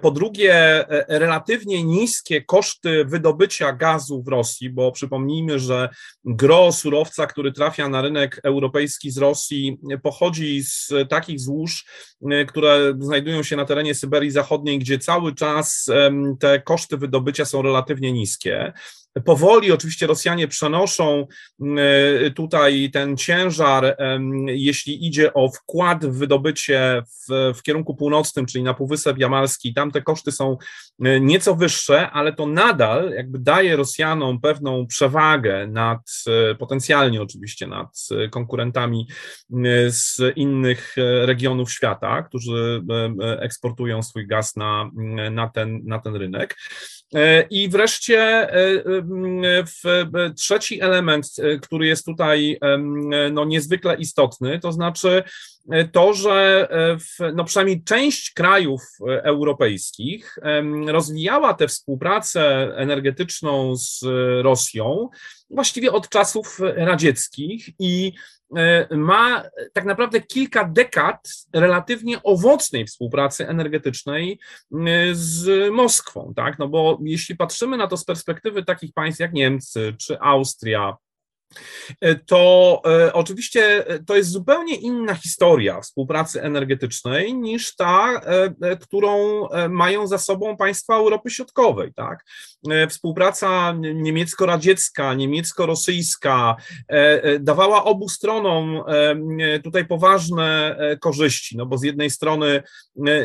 po 0.00 0.10
drugie, 0.10 0.54
e, 0.54 1.18
relatywnie 1.18 1.84
niskie 1.84 2.42
koszty 2.42 3.04
wydobycia 3.04 3.72
gazu 3.72 4.22
w 4.22 4.28
Rosji, 4.28 4.70
bo 4.70 4.92
przypomnijmy, 4.92 5.58
że 5.58 5.88
gro 6.24 6.72
surowca, 6.72 7.26
który 7.26 7.52
trafia 7.52 7.88
na 7.88 8.02
rynek 8.02 8.40
europejski 8.44 9.10
z 9.10 9.18
Rosji, 9.18 9.78
pochodzi 10.02 10.62
z 10.62 10.92
takich 11.08 11.40
złóż, 11.40 11.84
e, 12.30 12.44
które 12.44 12.94
znajdują 12.98 13.42
się 13.42 13.56
na 13.56 13.64
terenie 13.64 13.94
Syberii 13.94 14.30
Zachodniej, 14.30 14.78
gdzie 14.78 14.98
cały 14.98 15.34
czas 15.34 15.86
te 16.40 16.60
koszty 16.60 16.96
wydobycia 16.96 17.44
są 17.44 17.62
relatywnie 17.62 18.12
niskie. 18.12 18.72
Powoli 19.24 19.72
oczywiście 19.72 20.06
Rosjanie 20.06 20.48
przenoszą 20.48 21.26
e, 21.60 22.30
tutaj 22.30 22.90
ten 22.92 23.16
ciężar, 23.16 23.96
jeśli 24.46 25.06
idzie 25.06 25.34
o 25.34 25.48
wkład 25.48 26.06
w 26.06 26.18
wydobycie 26.18 27.02
w, 27.06 27.52
w 27.58 27.62
kierunku 27.62 27.94
północnym, 27.94 28.46
czyli 28.46 28.64
na 28.64 28.74
Półwysep 28.74 29.18
Jamalski. 29.18 29.74
Tam 29.74 29.90
te 29.90 30.02
koszty 30.02 30.32
są 30.32 30.56
e, 31.04 31.20
nieco 31.20 31.54
wyższe, 31.54 32.10
ale 32.10 32.32
to 32.32 32.46
nadal 32.46 33.10
jakby 33.10 33.38
daje 33.38 33.76
Rosjanom 33.76 34.40
pewną 34.40 34.86
przewagę 34.86 35.66
nad, 35.66 36.00
e, 36.26 36.54
potencjalnie 36.54 37.22
oczywiście 37.22 37.66
nad 37.66 38.08
konkurentami 38.30 39.08
z 39.88 40.20
innych 40.36 40.96
regionów 41.22 41.72
świata, 41.72 42.22
którzy 42.22 42.82
eksportują 43.40 44.02
swój 44.02 44.26
gaz 44.26 44.56
na, 44.56 44.90
na, 45.30 45.48
ten, 45.48 45.80
na 45.84 45.98
ten 45.98 46.16
rynek. 46.16 46.56
I 47.50 47.68
wreszcie 47.68 48.48
e, 49.44 49.64
e, 49.90 50.30
trzeci 50.30 50.80
element, 50.80 51.26
który 51.62 51.86
jest 51.86 52.04
tutaj 52.04 52.58
no, 53.32 53.44
niezwykle 53.44 53.96
istotny, 53.96 54.60
to 54.60 54.72
znaczy 54.72 55.22
to, 55.92 56.14
że 56.14 56.68
w, 57.00 57.32
no 57.34 57.44
przynajmniej 57.44 57.82
część 57.84 58.30
krajów 58.30 58.82
europejskich 59.08 60.38
rozwijała 60.86 61.54
tę 61.54 61.68
współpracę 61.68 62.72
energetyczną 62.76 63.76
z 63.76 64.00
Rosją 64.42 65.08
właściwie 65.50 65.92
od 65.92 66.08
czasów 66.08 66.58
radzieckich 66.76 67.68
i 67.78 68.12
E, 68.12 68.35
ma 68.90 69.42
tak 69.72 69.84
naprawdę 69.84 70.20
kilka 70.20 70.64
dekad 70.64 71.28
relatywnie 71.52 72.22
owocnej 72.22 72.86
współpracy 72.86 73.48
energetycznej 73.48 74.38
e, 74.72 74.78
z 75.12 75.72
Moskwą, 75.72 76.32
tak? 76.36 76.58
No 76.58 76.68
bo 76.68 76.98
jeśli 77.04 77.36
patrzymy 77.36 77.76
na 77.76 77.86
to 77.86 77.96
z 77.96 78.04
perspektywy 78.04 78.64
takich 78.64 78.92
państw 78.92 79.20
jak 79.20 79.32
Niemcy 79.32 79.94
czy 79.98 80.20
Austria, 80.20 80.96
E, 82.00 82.14
to 82.14 82.82
e, 82.86 83.12
oczywiście 83.12 83.86
e, 83.86 83.98
to 83.98 84.16
jest 84.16 84.30
zupełnie 84.30 84.74
inna 84.74 85.14
historia 85.14 85.80
współpracy 85.80 86.42
energetycznej 86.42 87.34
niż 87.34 87.76
ta, 87.76 88.20
którą 88.80 89.46
mają 89.68 90.06
za 90.06 90.18
sobą 90.18 90.56
państwa 90.56 90.94
Europy 90.94 91.30
Środkowej. 91.30 91.94
Tak? 91.94 92.24
Współpraca 92.88 93.72
niemiecko-radziecka, 93.94 95.14
niemiecko-rosyjska 95.14 96.56
dawała 97.40 97.84
obu 97.84 98.08
stronom 98.08 98.82
tutaj 99.64 99.86
poważne 99.86 100.76
korzyści, 101.00 101.56
no 101.56 101.66
bo 101.66 101.78
z 101.78 101.82
jednej 101.82 102.10
strony 102.10 102.62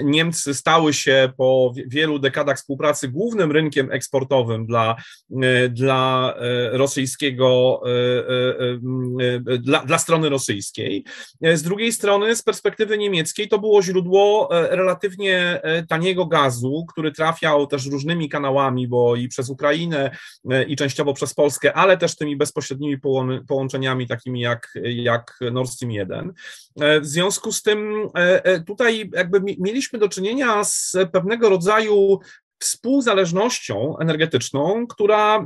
Niemcy 0.04 0.54
stały 0.54 0.94
się 0.94 1.30
po 1.38 1.74
wielu 1.88 2.20
dekadach 2.20 2.58
współpracy 2.58 3.08
głównym 3.08 3.52
rynkiem 3.52 3.92
eksportowym 3.92 4.66
dla, 4.66 4.96
dla 5.70 6.34
rosyjskiego 6.72 7.82
E, 9.22 9.54
e, 9.54 9.58
dla, 9.58 9.86
dla 9.86 9.98
strony 9.98 10.30
rosyjskiej. 10.30 11.04
E, 11.42 11.58
z 11.58 11.64
drugiej 11.64 11.94
strony, 11.94 12.36
z 12.36 12.44
perspektywy 12.44 12.98
niemieckiej, 12.98 13.48
to 13.48 13.60
było 13.60 13.84
źródło 13.84 14.50
relatywnie 14.52 15.62
taniego 15.90 16.26
gazu, 16.26 16.86
który 16.90 17.12
trafiał 17.12 17.68
też 17.68 17.86
różnymi 17.86 18.30
kanałami, 18.30 18.88
bo 18.88 19.16
i 19.16 19.30
przez 19.32 19.50
Ukrainę, 19.50 20.12
i 20.68 20.76
częściowo 20.76 21.14
przez 21.14 21.34
Polskę, 21.34 21.74
ale 21.74 21.98
też 21.98 22.16
tymi 22.16 22.36
bezpośrednimi 22.36 22.98
połączeniami, 23.48 24.08
takimi 24.08 24.42
jak, 24.42 24.74
jak 24.84 25.40
Nord 25.52 25.70
Stream 25.70 25.92
1. 25.92 26.34
W 27.02 27.06
związku 27.06 27.52
z 27.52 27.62
tym 27.62 28.08
tutaj 28.68 29.10
jakby 29.14 29.56
mieliśmy 29.60 30.00
do 30.00 30.10
czynienia 30.10 30.64
z 30.64 30.96
pewnego 31.12 31.50
rodzaju 31.50 32.20
współzależnością 32.62 33.98
energetyczną, 33.98 34.88
która 34.88 35.46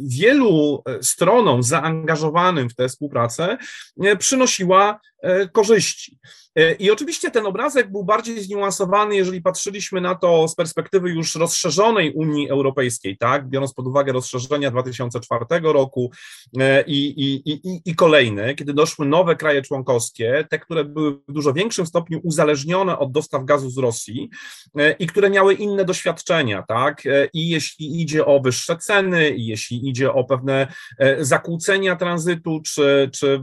wielu 0.00 0.82
e, 0.86 1.02
stronom 1.02 1.62
zaangażowanym 1.62 2.70
w 2.70 2.74
tę 2.74 2.88
współpracę 2.88 3.58
e, 4.02 4.16
przynosiła 4.16 5.00
e, 5.22 5.48
korzyści. 5.48 6.18
E, 6.56 6.72
I 6.72 6.90
oczywiście 6.90 7.30
ten 7.30 7.46
obrazek 7.46 7.90
był 7.92 8.04
bardziej 8.04 8.42
zniuansowany, 8.42 9.16
jeżeli 9.16 9.42
patrzyliśmy 9.42 10.00
na 10.00 10.14
to 10.14 10.48
z 10.48 10.54
perspektywy 10.54 11.10
już 11.10 11.34
rozszerzonej 11.34 12.12
Unii 12.12 12.50
Europejskiej, 12.50 13.16
tak, 13.18 13.48
biorąc 13.48 13.74
pod 13.74 13.86
uwagę 13.86 14.12
rozszerzenia 14.12 14.70
2004 14.70 15.44
roku 15.62 16.10
e, 16.58 16.84
i, 16.86 17.06
i, 17.06 17.52
i, 17.52 17.80
i 17.84 17.94
kolejne, 17.94 18.54
kiedy 18.54 18.74
doszły 18.74 19.06
nowe 19.06 19.36
kraje 19.36 19.62
członkowskie, 19.62 20.46
te, 20.50 20.58
które 20.58 20.84
były 20.84 21.12
w 21.28 21.32
dużo 21.32 21.52
większym 21.52 21.86
stopniu 21.86 22.20
uzależnione 22.22 22.98
od 22.98 23.12
dostaw 23.12 23.44
gazu 23.44 23.70
z 23.70 23.78
Rosji 23.78 24.30
e, 24.78 24.92
i 24.92 25.06
które 25.06 25.30
miały 25.30 25.54
inne 25.54 25.84
doświadczenia, 25.84 26.62
tak, 26.68 27.02
i 27.32 27.48
jeśli 27.48 28.02
idzie 28.02 28.26
o 28.26 28.40
wyższe 28.40 28.76
ceny, 28.76 29.30
i 29.30 29.46
jeśli 29.46 29.88
idzie 29.88 30.12
o 30.12 30.24
pewne 30.24 30.72
zakłócenia 31.18 31.96
tranzytu, 31.96 32.60
czy, 32.64 33.10
czy 33.12 33.42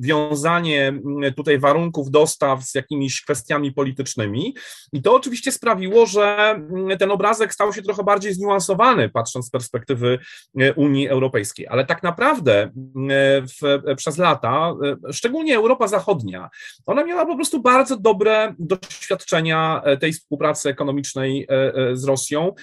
wiązanie 0.00 0.92
tutaj 1.36 1.58
warunków 1.58 2.10
dostaw 2.10 2.49
z 2.56 2.74
jakimiś 2.74 3.22
kwestiami 3.22 3.72
politycznymi. 3.72 4.54
I 4.92 5.02
to 5.02 5.14
oczywiście 5.14 5.52
sprawiło, 5.52 6.06
że 6.06 6.50
mm, 6.50 6.98
ten 6.98 7.10
obrazek 7.10 7.54
stał 7.54 7.72
się 7.72 7.82
trochę 7.82 8.04
bardziej 8.04 8.34
zniuansowany, 8.34 9.08
patrząc 9.08 9.46
z 9.46 9.50
perspektywy 9.50 10.18
e, 10.60 10.74
Unii 10.74 11.08
Europejskiej. 11.08 11.66
Ale 11.68 11.86
tak 11.86 12.02
naprawdę 12.02 12.62
mm, 12.62 13.46
w, 13.46 13.82
przez 13.96 14.18
lata, 14.18 14.74
e, 15.08 15.12
szczególnie 15.12 15.56
Europa 15.56 15.88
Zachodnia, 15.88 16.50
ona 16.86 17.04
miała 17.04 17.26
po 17.26 17.36
prostu 17.36 17.62
bardzo 17.62 17.96
dobre 17.96 18.54
doświadczenia 18.58 19.82
e, 19.84 19.96
tej 19.96 20.12
współpracy 20.12 20.68
ekonomicznej 20.68 21.46
z 21.92 22.04
Rosją 22.04 22.54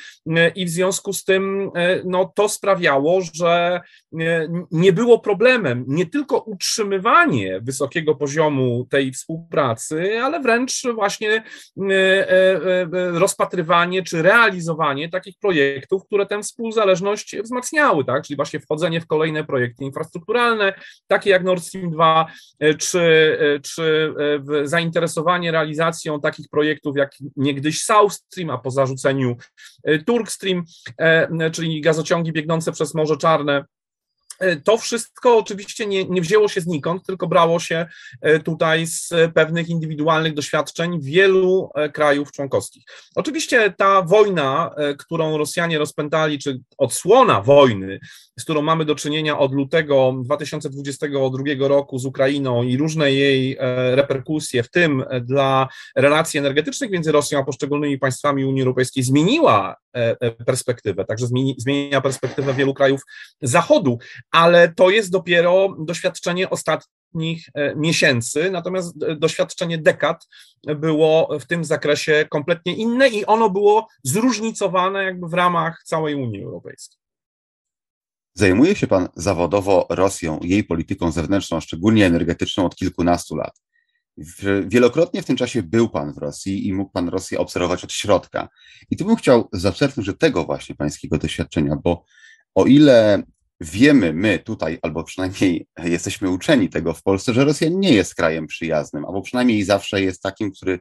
i 0.56 0.66
w 0.66 0.70
związku 0.70 1.14
z 1.14 1.24
tym 1.24 1.72
no, 2.06 2.32
to 2.36 2.50
sprawiało, 2.50 3.22
że 3.34 3.82
nie 4.72 4.94
było 4.94 5.20
problemem 5.20 5.86
nie 5.88 6.06
tylko 6.06 6.40
utrzymywanie 6.40 7.62
wysokiego 7.62 8.16
poziomu 8.16 8.88
tej 8.90 9.12
współpracy, 9.12 9.77
współpracy, 9.78 10.22
ale 10.24 10.40
wręcz 10.40 10.84
właśnie 10.96 11.44
rozpatrywanie 13.14 14.04
czy 14.04 14.22
realizowanie 14.22 15.10
takich 15.10 15.36
projektów, 15.40 16.06
które 16.06 16.26
tę 16.26 16.42
współzależność 16.42 17.38
wzmacniały, 17.44 18.06
tak? 18.06 18.24
czyli 18.24 18.38
właśnie 18.38 18.60
wchodzenie 18.60 19.02
w 19.02 19.08
kolejne 19.08 19.44
projekty 19.44 19.84
infrastrukturalne, 19.84 20.74
takie 21.08 21.30
jak 21.30 21.44
Nord 21.44 21.64
Stream 21.64 21.92
2, 21.92 22.26
czy, 22.80 23.38
czy 23.64 24.14
zainteresowanie 24.64 25.52
realizacją 25.52 26.22
takich 26.22 26.50
projektów 26.50 26.98
jak 26.98 27.12
niegdyś 27.36 27.84
South 27.84 28.14
Stream, 28.14 28.50
a 28.50 28.58
po 28.58 28.72
zarzuceniu 28.72 29.36
Turk 30.06 30.32
Stream, 30.32 30.64
czyli 31.52 31.82
gazociągi 31.82 32.32
biegnące 32.32 32.72
przez 32.72 32.96
Morze 32.96 33.18
Czarne, 33.18 33.66
to 34.64 34.78
wszystko 34.78 35.38
oczywiście 35.38 35.86
nie, 35.86 36.06
nie 36.06 36.22
wzięło 36.22 36.48
się 36.48 36.62
znikąd, 36.62 37.06
tylko 37.06 37.28
brało 37.28 37.60
się 37.60 37.86
e, 38.22 38.40
tutaj 38.40 38.88
z 38.88 39.14
pewnych 39.34 39.70
indywidualnych 39.70 40.34
doświadczeń 40.34 41.02
wielu 41.02 41.70
e, 41.76 41.90
krajów 41.90 42.32
członkowskich. 42.32 42.84
Oczywiście 43.16 43.74
ta 43.78 44.02
wojna, 44.02 44.76
którą 44.98 45.38
Rosjanie 45.38 45.78
rozpętali, 45.78 46.40
czy 46.40 46.60
odsłona 46.78 47.42
wojny, 47.42 48.00
z 48.40 48.44
którą 48.44 48.62
mamy 48.62 48.86
do 48.86 48.96
czynienia 48.96 49.40
od 49.40 49.54
lutego 49.54 50.16
2022 50.24 51.68
roku 51.68 52.00
z 52.00 52.06
Ukrainą 52.06 52.64
i 52.64 52.78
różne 52.78 53.12
jej 53.12 53.58
reperkusje, 53.92 54.64
w 54.64 54.70
tym 54.70 55.04
dla 55.22 55.68
relacji 55.96 56.38
energetycznych 56.38 56.92
między 56.92 57.12
Rosją 57.12 57.40
a 57.40 57.44
poszczególnymi 57.44 57.98
państwami 57.98 58.46
Unii 58.46 58.62
Europejskiej, 58.62 59.04
zmieniła 59.04 59.76
perspektywę, 60.46 61.06
także 61.06 61.28
zmienia 61.58 62.02
perspektywę 62.02 62.54
wielu 62.54 62.74
krajów 62.74 63.02
Zachodu, 63.42 64.00
ale 64.32 64.74
to 64.74 64.90
jest 64.90 65.12
dopiero 65.12 65.76
doświadczenie 65.80 66.50
ostatnich 66.50 67.50
e, 67.54 67.76
miesięcy, 67.76 68.52
natomiast 68.52 69.04
e, 69.04 69.16
doświadczenie 69.16 69.78
dekad 69.78 70.28
było 70.76 71.40
w 71.40 71.46
tym 71.46 71.66
zakresie 71.66 72.26
kompletnie 72.30 72.76
inne 72.76 73.08
i 73.08 73.26
ono 73.26 73.50
było 73.50 73.88
zróżnicowane 74.04 75.04
jakby 75.04 75.28
w 75.28 75.34
ramach 75.34 75.84
całej 75.86 76.16
Unii 76.16 76.44
Europejskiej. 76.44 76.98
Zajmuje 78.34 78.76
się 78.76 78.88
pan 78.88 79.10
zawodowo 79.16 79.86
Rosją, 79.90 80.40
jej 80.44 80.64
polityką 80.64 81.12
zewnętrzną, 81.12 81.60
szczególnie 81.60 82.06
energetyczną, 82.06 82.66
od 82.66 82.76
kilkunastu 82.76 83.36
lat. 83.36 83.62
Wielokrotnie 84.68 85.22
w 85.22 85.26
tym 85.26 85.36
czasie 85.36 85.64
był 85.64 85.90
pan 85.90 86.14
w 86.14 86.18
Rosji 86.18 86.68
i 86.68 86.74
mógł 86.74 86.92
pan 86.92 87.10
Rosję 87.10 87.40
obserwować 87.40 87.84
od 87.84 87.94
środka. 87.94 88.50
I 88.90 88.98
tu 88.98 89.06
bym 89.06 89.16
chciał 89.16 89.50
zaczerpnąć 89.54 90.10
od 90.10 90.20
tego 90.20 90.46
właśnie 90.46 90.76
pańskiego 90.76 91.18
doświadczenia, 91.18 91.76
bo 91.84 92.04
o 92.56 92.66
ile 92.66 93.24
wiemy 93.60 94.14
my 94.14 94.40
tutaj, 94.40 94.80
albo 94.82 95.04
przynajmniej 95.04 95.68
jesteśmy 95.84 96.30
uczeni 96.30 96.70
tego 96.70 96.94
w 96.94 97.04
Polsce, 97.04 97.34
że 97.34 97.46
Rosja 97.46 97.70
nie 97.72 97.94
jest 97.94 98.16
krajem 98.16 98.48
przyjaznym, 98.48 99.06
albo 99.06 99.22
przynajmniej 99.22 99.64
zawsze 99.64 100.02
jest 100.02 100.22
takim, 100.22 100.52
który 100.52 100.80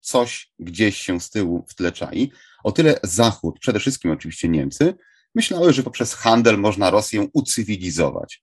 coś 0.00 0.52
gdzieś 0.58 0.98
się 0.98 1.20
z 1.20 1.30
tyłu 1.30 1.64
w 1.68 1.74
tle 1.74 1.92
czai. 1.92 2.32
O 2.64 2.72
tyle 2.72 3.00
Zachód, 3.02 3.58
przede 3.60 3.80
wszystkim 3.80 4.10
oczywiście 4.10 4.48
Niemcy, 4.48 4.94
myślały, 5.34 5.72
że 5.72 5.82
poprzez 5.82 6.14
handel 6.14 6.58
można 6.58 6.90
Rosję 6.90 7.28
ucywilizować. 7.32 8.42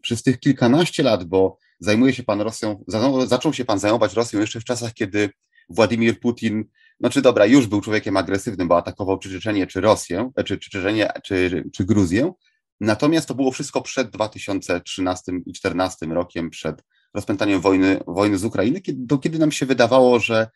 Przez 0.00 0.22
tych 0.22 0.40
kilkanaście 0.40 1.02
lat, 1.02 1.24
bo 1.24 1.58
zajmuje 1.80 2.12
się 2.12 2.22
pan 2.22 2.40
Rosją, 2.40 2.84
zaczął 3.26 3.52
się 3.52 3.64
pan 3.64 3.78
zajmować 3.78 4.14
Rosją 4.14 4.40
jeszcze 4.40 4.60
w 4.60 4.64
czasach, 4.64 4.94
kiedy 4.94 5.30
Władimir 5.68 6.20
Putin, 6.20 6.64
znaczy 7.00 7.22
dobra, 7.22 7.46
już 7.46 7.66
był 7.66 7.80
człowiekiem 7.80 8.16
agresywnym, 8.16 8.68
bo 8.68 8.76
atakował 8.76 9.18
czy 9.18 9.30
Czeczenię, 9.30 9.66
czy 9.66 9.80
Rosję, 9.80 10.30
czy, 10.44 10.58
czy 10.58 10.70
Czeczenię, 10.70 11.08
czy, 11.24 11.64
czy 11.72 11.84
Gruzję, 11.84 12.32
Natomiast 12.80 13.28
to 13.28 13.34
było 13.34 13.52
wszystko 13.52 13.82
przed 13.82 14.10
2013 14.10 15.32
i 15.32 15.52
2014 15.52 16.06
rokiem, 16.06 16.50
przed 16.50 16.82
rozpętaniem 17.14 17.60
wojny, 17.60 18.00
wojny 18.06 18.38
z 18.38 18.44
Ukrainy, 18.44 18.80
kiedy, 18.80 19.06
do 19.06 19.18
kiedy 19.18 19.38
nam 19.38 19.52
się 19.52 19.66
wydawało, 19.66 20.20
że 20.20 20.48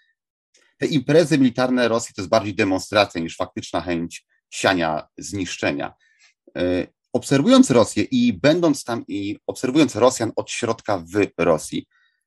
te 0.79 0.87
imprezy 0.87 1.39
militarne 1.39 1.89
Rosji 1.89 2.15
to 2.15 2.23
jest 2.23 2.31
bardziej 2.31 2.55
demonstracja 2.55 3.21
niż 3.21 3.37
faktyczna 3.37 3.81
chęć 3.81 4.27
siania 4.51 5.09
zniszczenia. 5.19 5.95
E, 6.59 6.87
obserwując 7.13 7.71
Rosję 7.71 8.03
i 8.03 8.33
będąc 8.33 8.85
tam 8.85 9.05
i 9.09 9.39
obserwując 9.47 9.97
Rosjan 9.97 10.33
od 10.37 10.51
środka 10.51 10.99
w 10.99 11.29
Rosji, 11.39 11.87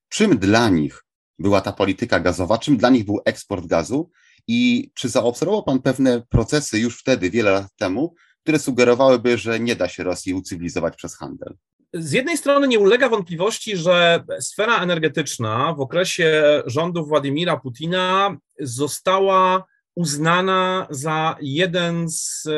czym 0.10 0.38
dla 0.38 0.70
nich 0.70 1.04
była 1.40 1.62
ta 1.62 1.72
polityka 1.72 2.20
gazowa, 2.20 2.58
czym 2.58 2.78
dla 2.78 2.90
nich 2.90 3.06
był 3.06 3.20
eksport 3.26 3.66
gazu 3.66 4.12
i 4.48 4.92
czy 4.94 5.10
zaobserwował 5.10 5.64
Pan 5.64 5.82
pewne 5.82 6.22
procesy 6.30 6.80
już 6.80 7.00
wtedy, 7.00 7.30
wiele 7.30 7.52
lat 7.52 7.76
temu, 7.76 8.16
które 8.48 8.60
sugerowałyby, 8.60 9.38
że 9.38 9.60
nie 9.60 9.76
da 9.76 9.88
się 9.88 10.04
Rosji 10.04 10.34
ucywilizować 10.34 10.96
przez 10.96 11.18
handel. 11.18 11.56
Z 11.94 12.12
jednej 12.12 12.38
strony 12.38 12.68
nie 12.68 12.80
ulega 12.80 13.10
wątpliwości, 13.10 13.78
że 13.78 14.24
sfera 14.40 14.84
energetyczna 14.84 15.74
w 15.74 15.82
okresie 15.82 16.64
rządów 16.66 17.08
Władimira 17.08 17.58
Putina 17.58 18.38
została 18.60 19.66
uznana 19.96 20.88
za 20.90 21.38
jeden 21.42 22.10
z 22.10 22.46
e, 22.48 22.52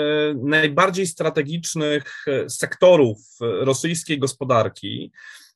najbardziej 0.43 1.07
strategicznych 1.07 2.25
e, 2.27 2.49
sektorów 2.49 3.17
rosyjskiej 3.39 4.19
gospodarki. 4.19 5.11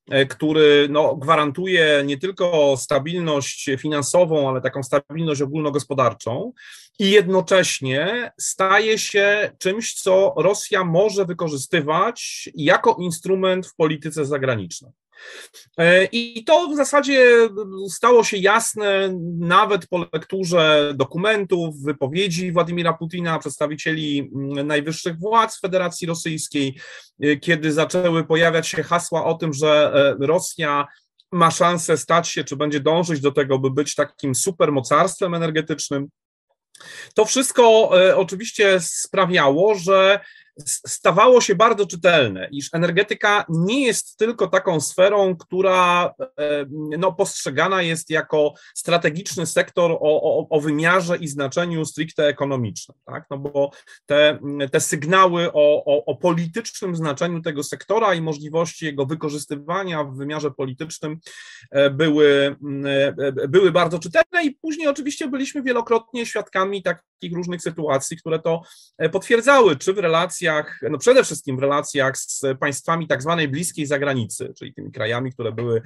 E, 0.09 0.25
który 0.25 0.87
no, 0.89 1.15
gwarantuje 1.15 2.03
nie 2.05 2.17
tylko 2.17 2.75
stabilność 2.77 3.69
finansową, 3.77 4.49
ale 4.49 4.61
taką 4.61 4.83
stabilność 4.83 5.41
ogólnogospodarczą 5.41 6.53
i 6.99 7.11
jednocześnie 7.11 8.31
staje 8.39 8.97
się 8.97 9.51
czymś, 9.57 9.93
co 9.93 10.33
Rosja 10.37 10.83
może 10.83 11.25
wykorzystywać 11.25 12.49
jako 12.55 12.97
instrument 12.99 13.67
w 13.67 13.75
polityce 13.75 14.25
zagranicznej. 14.25 14.91
E, 15.77 16.05
I 16.05 16.43
to 16.43 16.67
w 16.67 16.75
zasadzie 16.75 17.49
stało 17.89 18.23
się 18.23 18.37
jasne 18.37 19.19
nawet 19.39 19.87
po 19.87 20.05
lekturze 20.13 20.93
dokumentów, 20.95 21.81
wypowiedzi 21.81 22.51
Władimira 22.51 22.93
Putina, 22.93 23.39
przedstawicieli 23.39 24.31
mm, 24.35 24.67
najwyższych 24.67 25.19
władz 25.19 25.59
Federacji 25.59 26.07
Rosyjskiej, 26.07 26.79
e, 27.21 27.37
kiedy 27.37 27.71
zaczęły 27.71 28.23
pojawiać 28.23 28.67
się 28.67 28.83
hasła 28.83 29.25
o 29.25 29.33
tym, 29.33 29.53
że 29.53 29.93
e, 30.21 30.27
Rosja 30.27 30.87
ma 31.31 31.51
szansę 31.51 31.97
stać 31.97 32.29
się, 32.29 32.43
czy 32.43 32.55
będzie 32.55 32.79
dążyć 32.79 33.21
do 33.21 33.31
tego, 33.31 33.59
by 33.59 33.71
być 33.71 33.95
takim 33.95 34.35
supermocarstwem 34.35 35.33
energetycznym. 35.33 36.07
To 37.15 37.25
wszystko 37.25 37.89
oczywiście 38.15 38.79
sprawiało, 38.79 39.75
że 39.75 40.19
stawało 40.65 41.41
się 41.41 41.55
bardzo 41.55 41.85
czytelne, 41.85 42.49
iż 42.51 42.69
energetyka 42.73 43.45
nie 43.49 43.85
jest 43.85 44.17
tylko 44.17 44.47
taką 44.47 44.81
sferą, 44.81 45.35
która 45.35 46.13
e, 46.39 46.65
no, 46.97 47.13
postrzegana 47.13 47.81
jest 47.81 48.09
jako 48.09 48.53
strategiczny 48.75 49.45
sektor 49.45 49.91
o, 49.91 49.97
o, 50.01 50.47
o 50.49 50.61
wymiarze 50.61 51.17
i 51.17 51.27
znaczeniu 51.27 51.85
stricte 51.85 52.27
ekonomicznym, 52.27 52.97
tak? 53.05 53.25
no 53.29 53.37
bo 53.37 53.71
te, 54.05 54.39
te 54.71 54.79
sygnały 54.79 55.53
o, 55.53 55.85
o, 55.85 56.05
o 56.05 56.15
politycznym 56.15 56.95
znaczeniu 56.95 57.41
tego 57.41 57.63
sektora 57.63 58.13
i 58.13 58.21
możliwości 58.21 58.85
jego 58.85 59.05
wykorzystywania 59.05 60.03
w 60.03 60.17
wymiarze 60.17 60.51
politycznym 60.51 61.17
e, 61.71 61.89
były, 61.89 62.55
e, 62.85 63.47
były 63.47 63.71
bardzo 63.71 63.99
czytelne 63.99 64.43
i 64.43 64.51
później 64.51 64.87
oczywiście 64.87 65.27
byliśmy 65.27 65.63
wielokrotnie 65.63 66.25
świadkami 66.25 66.83
takich 66.83 67.33
różnych 67.33 67.61
sytuacji, 67.61 68.17
które 68.17 68.39
to 68.39 68.61
potwierdzały, 69.11 69.75
czy 69.75 69.93
w 69.93 69.97
relacji 69.97 70.42
relacjach, 70.43 70.79
no 70.89 70.97
przede 70.97 71.23
wszystkim 71.23 71.57
w 71.57 71.59
relacjach 71.59 72.17
z 72.17 72.41
państwami 72.59 73.07
tak 73.07 73.21
zwanej 73.21 73.47
bliskiej 73.47 73.85
zagranicy, 73.85 74.53
czyli 74.57 74.73
tymi 74.73 74.91
krajami, 74.91 75.31
które 75.31 75.51
były 75.51 75.81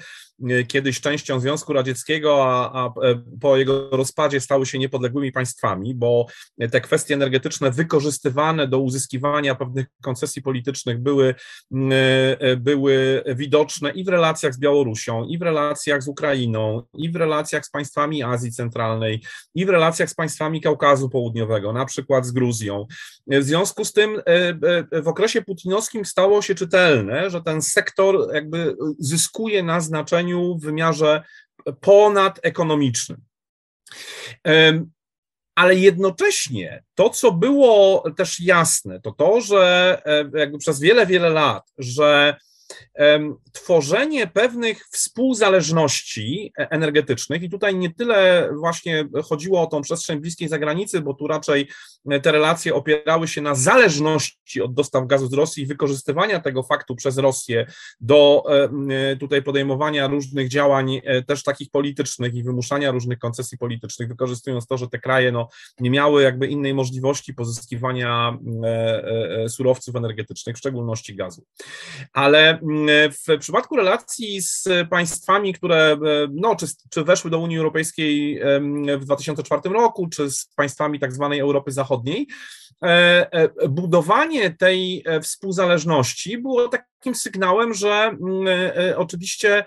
e, 0.50 0.64
kiedyś 0.64 1.02
częścią 1.02 1.40
Związku 1.40 1.74
Radzieckiego, 1.74 2.46
a, 2.46 2.84
a 2.84 2.88
e, 2.88 3.22
po 3.42 3.58
jego 3.58 3.90
rozpadzie 3.90 4.40
stały 4.42 4.66
się 4.66 4.80
niepodległymi 4.80 5.32
państwami, 5.32 5.96
bo 5.96 6.26
te 6.72 6.82
kwestie 6.82 7.14
energetyczne 7.14 7.72
wykorzystywane 7.72 8.68
do 8.68 8.80
uzyskiwania 8.80 9.56
pewnych 9.56 9.86
koncesji 10.02 10.42
politycznych 10.42 11.00
były, 11.00 11.36
e, 11.92 12.58
były 12.58 13.24
widoczne 13.36 13.92
i 13.92 14.04
w 14.04 14.08
relacjach 14.08 14.54
z 14.54 14.60
Białorusią, 14.60 15.26
i 15.26 15.38
w 15.38 15.42
relacjach 15.42 16.04
z 16.04 16.08
Ukrainą, 16.08 16.82
i 16.94 17.10
w 17.12 17.16
relacjach 17.16 17.66
z 17.66 17.70
państwami 17.70 18.24
Azji 18.24 18.52
Centralnej, 18.52 19.24
i 19.56 19.66
w 19.66 19.70
relacjach 19.70 20.10
z 20.10 20.16
państwami 20.16 20.62
Kaukazu 20.62 21.10
Południowego, 21.10 21.74
na 21.74 21.86
przykład 21.86 22.26
z 22.26 22.32
Gruzją. 22.32 22.88
W 23.28 23.44
związku 23.44 23.86
z 23.86 23.94
tym 23.94 24.22
w 24.92 25.08
okresie 25.08 25.42
putinowskim 25.42 26.06
stało 26.06 26.42
się 26.42 26.56
czytelne, 26.56 27.30
że 27.30 27.42
ten 27.42 27.62
sektor 27.62 28.34
jakby 28.34 28.76
zyskuje 29.00 29.64
na 29.64 29.82
znaczeniu 29.82 30.58
w 30.58 30.62
wymiarze 30.62 31.24
ponadekonomicznym. 31.82 33.18
Ale 35.56 35.76
jednocześnie 35.76 36.84
to, 36.96 37.10
co 37.10 37.32
było 37.32 38.04
też 38.18 38.40
jasne, 38.40 39.02
to 39.02 39.12
to, 39.12 39.42
że 39.42 40.02
e, 40.06 40.40
jakby 40.40 40.58
przez 40.58 40.80
wiele, 40.80 41.06
wiele 41.06 41.30
lat, 41.30 41.72
że 41.78 42.38
tworzenie 43.52 44.28
pewnych 44.28 44.86
współzależności 44.86 46.52
e, 46.60 46.70
energetycznych, 46.70 47.44
i 47.44 47.50
tutaj 47.50 47.76
nie 47.76 47.94
tyle 47.94 48.50
właśnie 48.60 49.08
chodziło 49.24 49.62
o 49.62 49.68
tą 49.68 49.82
przestrzeń 49.82 50.20
bliskiej 50.20 50.50
zagranicy, 50.50 51.02
bo 51.02 51.14
tu 51.14 51.28
raczej 51.28 51.68
e, 52.10 52.20
te 52.20 52.32
relacje 52.32 52.76
opierały 52.76 53.28
się 53.28 53.42
na 53.42 53.56
zależności 53.56 54.62
od 54.62 54.74
dostaw 54.74 55.08
gazu 55.08 55.28
z 55.28 55.34
Rosji 55.34 55.64
i 55.64 55.66
wykorzystywania 55.66 56.40
tego 56.40 56.64
faktu 56.64 56.96
przez 56.96 57.18
Rosję 57.18 57.66
do 58.00 58.44
e, 58.90 59.16
tutaj 59.16 59.44
podejmowania 59.44 60.08
różnych 60.08 60.50
działań, 60.50 61.02
też 61.28 61.44
takich 61.44 61.70
politycznych 61.70 62.36
i 62.36 62.44
wymuszania 62.44 62.92
różnych 62.92 63.20
koncesji 63.20 63.58
politycznych, 63.58 64.08
wykorzystując 64.08 64.68
to, 64.68 64.78
że 64.78 64.88
te 64.88 65.00
kraje 65.00 65.32
no, 65.32 65.50
nie 65.80 65.90
miały 65.90 66.24
jakby 66.24 66.48
innej 66.48 66.74
możliwości 66.74 67.34
pozyskiwania 67.34 68.38
surowców 69.50 69.96
energetycznych, 69.96 70.56
w 70.56 70.60
szczególności 70.60 71.16
gazu. 71.16 71.44
Ale 72.14 72.57
w 73.12 73.38
przypadku 73.40 73.76
relacji 73.76 74.42
z 74.42 74.68
państwami, 74.90 75.54
które 75.54 75.98
no, 76.32 76.56
czy, 76.56 76.66
czy 76.90 77.04
weszły 77.04 77.32
do 77.32 77.40
Unii 77.40 77.58
Europejskiej 77.58 78.42
w 78.98 79.06
2004 79.06 79.62
roku, 79.70 80.08
czy 80.08 80.32
z 80.32 80.46
państwami 80.56 81.00
tak 81.00 81.14
zwanej 81.14 81.40
Europy 81.40 81.72
Zachodniej, 81.72 82.28
e, 82.84 83.28
e, 83.32 83.70
budowanie 83.70 84.50
tej 84.50 85.04
e, 85.06 85.22
współzależności 85.22 86.38
było 86.38 86.68
takim 86.68 87.16
sygnałem, 87.16 87.74
że 87.74 88.18
oczywiście 88.96 89.64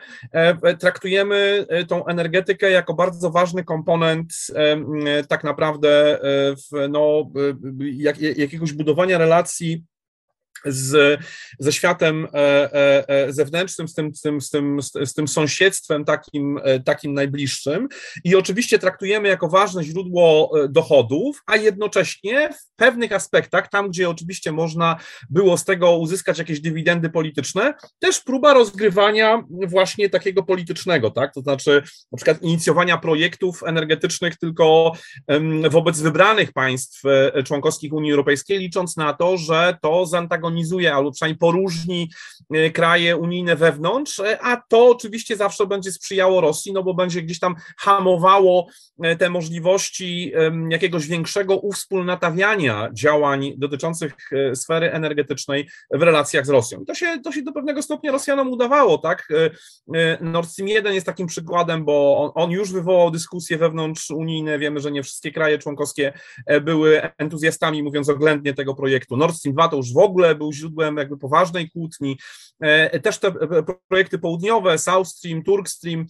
traktujemy 0.81 1.67
tą 1.89 2.07
energetykę 2.07 2.71
jako 2.71 2.95
bardzo 2.95 3.31
ważny 3.31 3.65
komponent 3.65 4.33
tak 5.29 5.45
naprawdę 5.45 6.19
no, 6.91 7.31
jak, 7.81 8.21
jakiegoś 8.21 8.73
budowania 8.73 9.19
relacji 9.19 9.85
z, 10.65 11.21
ze 11.59 11.73
światem 11.73 12.27
e, 12.35 12.39
e, 12.39 13.09
e, 13.09 13.33
zewnętrznym, 13.33 13.89
z 13.89 13.95
tym, 13.95 14.15
z 14.15 14.21
tym, 14.21 14.41
z 14.41 14.51
tym, 14.51 14.81
z 14.83 15.15
tym 15.15 15.29
sąsiedztwem 15.29 16.05
takim, 16.05 16.61
takim 16.85 17.15
najbliższym. 17.15 17.89
I 18.25 18.37
oczywiście 18.37 18.79
traktujemy 18.79 19.29
jako 19.29 19.49
ważne 19.49 19.85
źródło 19.85 20.53
dochodów, 20.69 21.43
a 21.47 21.57
jednocześnie 21.57 22.51
w 22.53 22.77
pewnych 22.77 23.13
aspektach, 23.13 23.69
tam 23.69 23.89
gdzie 23.89 24.09
oczywiście 24.09 24.53
można 24.53 24.97
było 25.31 25.59
z 25.59 25.65
tego 25.65 25.99
uzyskać 25.99 26.39
jakieś 26.39 26.61
dywidendy 26.61 27.11
polityczne, 27.11 27.75
też 27.99 28.21
próba 28.21 28.55
rozgrywania 28.55 29.43
właśnie 29.67 30.11
takiego 30.11 30.43
politycznego, 30.43 31.11
tak, 31.11 31.35
to 31.35 31.41
znaczy 31.41 31.83
na 32.13 32.17
przykład 32.17 32.43
inicjowania 32.43 32.99
projektów 32.99 33.63
energetycznych 33.63 34.39
tylko 34.39 34.93
wobec 35.71 36.01
wybranych 36.01 36.53
państw 36.53 37.03
członkowskich 37.45 37.93
Unii 37.93 38.11
Europejskiej, 38.11 38.59
licząc 38.59 38.97
na 38.97 39.13
to, 39.13 39.37
że 39.37 39.77
to 39.83 40.07
zantagonizuje 40.07 40.50
zharmonizuje 40.51 40.95
albo 40.95 41.11
przynajmniej 41.11 41.39
poróżni 41.39 42.11
e, 42.55 42.71
kraje 42.71 43.17
unijne 43.17 43.57
wewnątrz, 43.57 44.21
e, 44.21 44.39
a 44.43 44.63
to 44.69 44.89
oczywiście 44.89 45.37
zawsze 45.37 45.67
będzie 45.67 45.93
sprzyjało 45.93 46.41
Rosji, 46.41 46.73
no 46.73 46.83
bo 46.83 46.95
będzie 46.95 47.23
gdzieś 47.23 47.39
tam 47.39 47.55
hamowało 47.79 48.67
e, 49.03 49.17
te 49.17 49.31
możliwości 49.31 50.33
jakiegoś 50.71 51.07
większego 51.07 51.57
uwspólnotawiania 51.57 52.89
działań 52.93 53.53
dotyczących 53.57 54.13
sfery 54.55 54.93
energetycznej 54.93 55.69
w 55.91 56.03
relacjach 56.03 56.47
z 56.47 56.49
Rosją. 56.49 56.85
To 56.85 56.95
się, 56.95 57.21
to 57.25 57.33
się 57.33 57.43
do 57.43 57.53
pewnego 57.53 57.83
stopnia 57.83 58.13
Rosjanom 58.13 58.49
udawało, 58.49 58.99
tak? 58.99 59.29
Nord 60.21 60.51
Stream 60.51 60.69
1 60.69 60.95
jest 60.95 61.07
takim 61.07 61.27
przykładem, 61.27 61.85
bo 61.85 62.19
on, 62.19 62.45
on 62.45 62.51
już 62.51 62.73
wywołał 62.73 63.11
dyskusje 63.11 63.59
wewnątrz 63.59 64.11
unijne. 64.11 64.59
Wiemy, 64.59 64.81
że 64.81 64.91
nie 64.91 65.03
wszystkie 65.03 65.33
kraje 65.33 65.59
członkowskie 65.59 66.13
były 66.63 67.03
entuzjastami, 67.19 67.83
mówiąc 67.83 68.09
oględnie, 68.09 68.55
tego 68.55 68.75
projektu. 68.75 69.17
Nord 69.17 69.37
Stream 69.37 69.55
2 69.55 69.69
to 69.69 69.77
już 69.77 69.93
w 69.93 69.99
ogóle 69.99 70.35
był 70.41 70.53
źródłem 70.53 70.97
jakby 70.97 71.17
poważnej 71.17 71.71
kłótni. 71.71 72.19
E, 72.61 73.01
też 73.01 73.19
te 73.19 73.29
e, 73.29 73.63
projekty 73.89 74.19
południowe, 74.19 74.79
South 74.79 75.09
Stream, 75.09 75.43
Turk 75.43 75.69
Stream, 75.69 76.07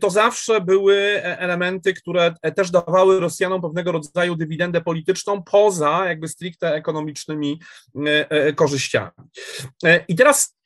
to 0.00 0.10
zawsze 0.10 0.60
były 0.60 0.96
e, 0.96 1.38
elementy, 1.38 1.94
które 1.94 2.34
też 2.56 2.70
dawały 2.70 3.20
Rosjanom 3.20 3.62
pewnego 3.62 3.92
rodzaju 3.92 4.36
dywidendę 4.36 4.80
polityczną 4.80 5.42
poza 5.42 6.06
jakby 6.08 6.28
stricte 6.28 6.74
ekonomicznymi 6.74 7.60
korzyściami. 8.56 9.10
I 10.08 10.14
teraz 10.16 10.56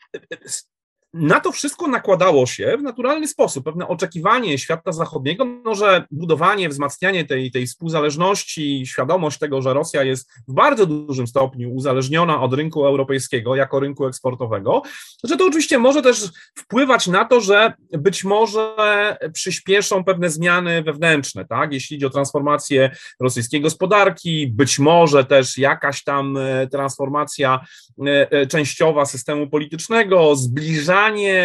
na 1.14 1.40
to 1.40 1.53
wszystko 1.53 1.88
nakładało 1.88 2.46
się 2.46 2.77
w 2.79 2.83
naturalny 2.83 3.29
sposób 3.29 3.64
pewne 3.64 3.88
oczekiwanie 3.88 4.59
świata 4.59 4.92
zachodniego, 4.92 5.44
no, 5.44 5.75
że 5.75 6.05
budowanie, 6.11 6.68
wzmacnianie 6.68 7.25
tej, 7.25 7.51
tej 7.51 7.66
współzależności, 7.66 8.87
świadomość 8.87 9.38
tego, 9.38 9.62
że 9.62 9.75
Rosja 9.75 10.03
jest 10.03 10.31
w 10.48 10.55
bardzo 10.55 10.87
dużym 10.87 11.27
stopniu 11.27 11.75
uzależniona 11.75 12.42
od 12.42 12.55
rynku 12.55 12.87
europejskiego 12.87 13.57
jako 13.57 13.81
rynku 13.81 14.07
eksportowego, 14.07 14.83
że 15.25 15.37
to 15.37 15.46
oczywiście 15.46 15.79
może 15.79 16.03
też 16.03 16.25
wpływać 16.59 17.07
na 17.07 17.25
to, 17.25 17.40
że 17.40 17.72
być 17.92 18.25
może 18.25 19.16
przyspieszą 19.33 20.05
pewne 20.05 20.31
zmiany 20.31 20.83
wewnętrzne, 20.83 21.44
tak? 21.44 21.72
Jeśli 21.72 21.96
idzie 21.96 22.07
o 22.07 22.11
transformację 22.11 22.90
rosyjskiej 23.20 23.61
gospodarki, 23.61 24.46
być 24.46 24.79
może 24.79 25.25
też 25.25 25.59
jakaś 25.59 26.05
tam 26.05 26.37
e, 26.37 26.66
transformacja 26.66 27.61
e, 28.07 28.31
e, 28.31 28.46
częściowa 28.46 29.07
systemu 29.07 29.48
politycznego, 29.51 30.37
zbliżanie 30.37 31.02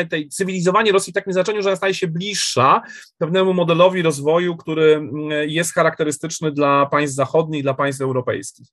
tej 0.10 0.30
cywilizowanie 0.30 0.91
Rosji 0.91 1.12
w 1.12 1.13
takim 1.13 1.34
znaczeniu, 1.34 1.62
że 1.62 1.78
staje 1.78 1.93
się 1.93 2.08
bliższa 2.08 2.82
pewnemu 3.17 3.54
modelowi 3.54 4.02
rozwoju, 4.02 4.58
który 4.58 4.96
mm, 4.96 5.50
jest 5.50 5.74
charakterystyczny 5.74 6.52
dla 6.52 6.86
państw 6.86 7.15
zachodnich, 7.15 7.63
dla 7.63 7.74
państw 7.74 8.02
europejskich. 8.02 8.67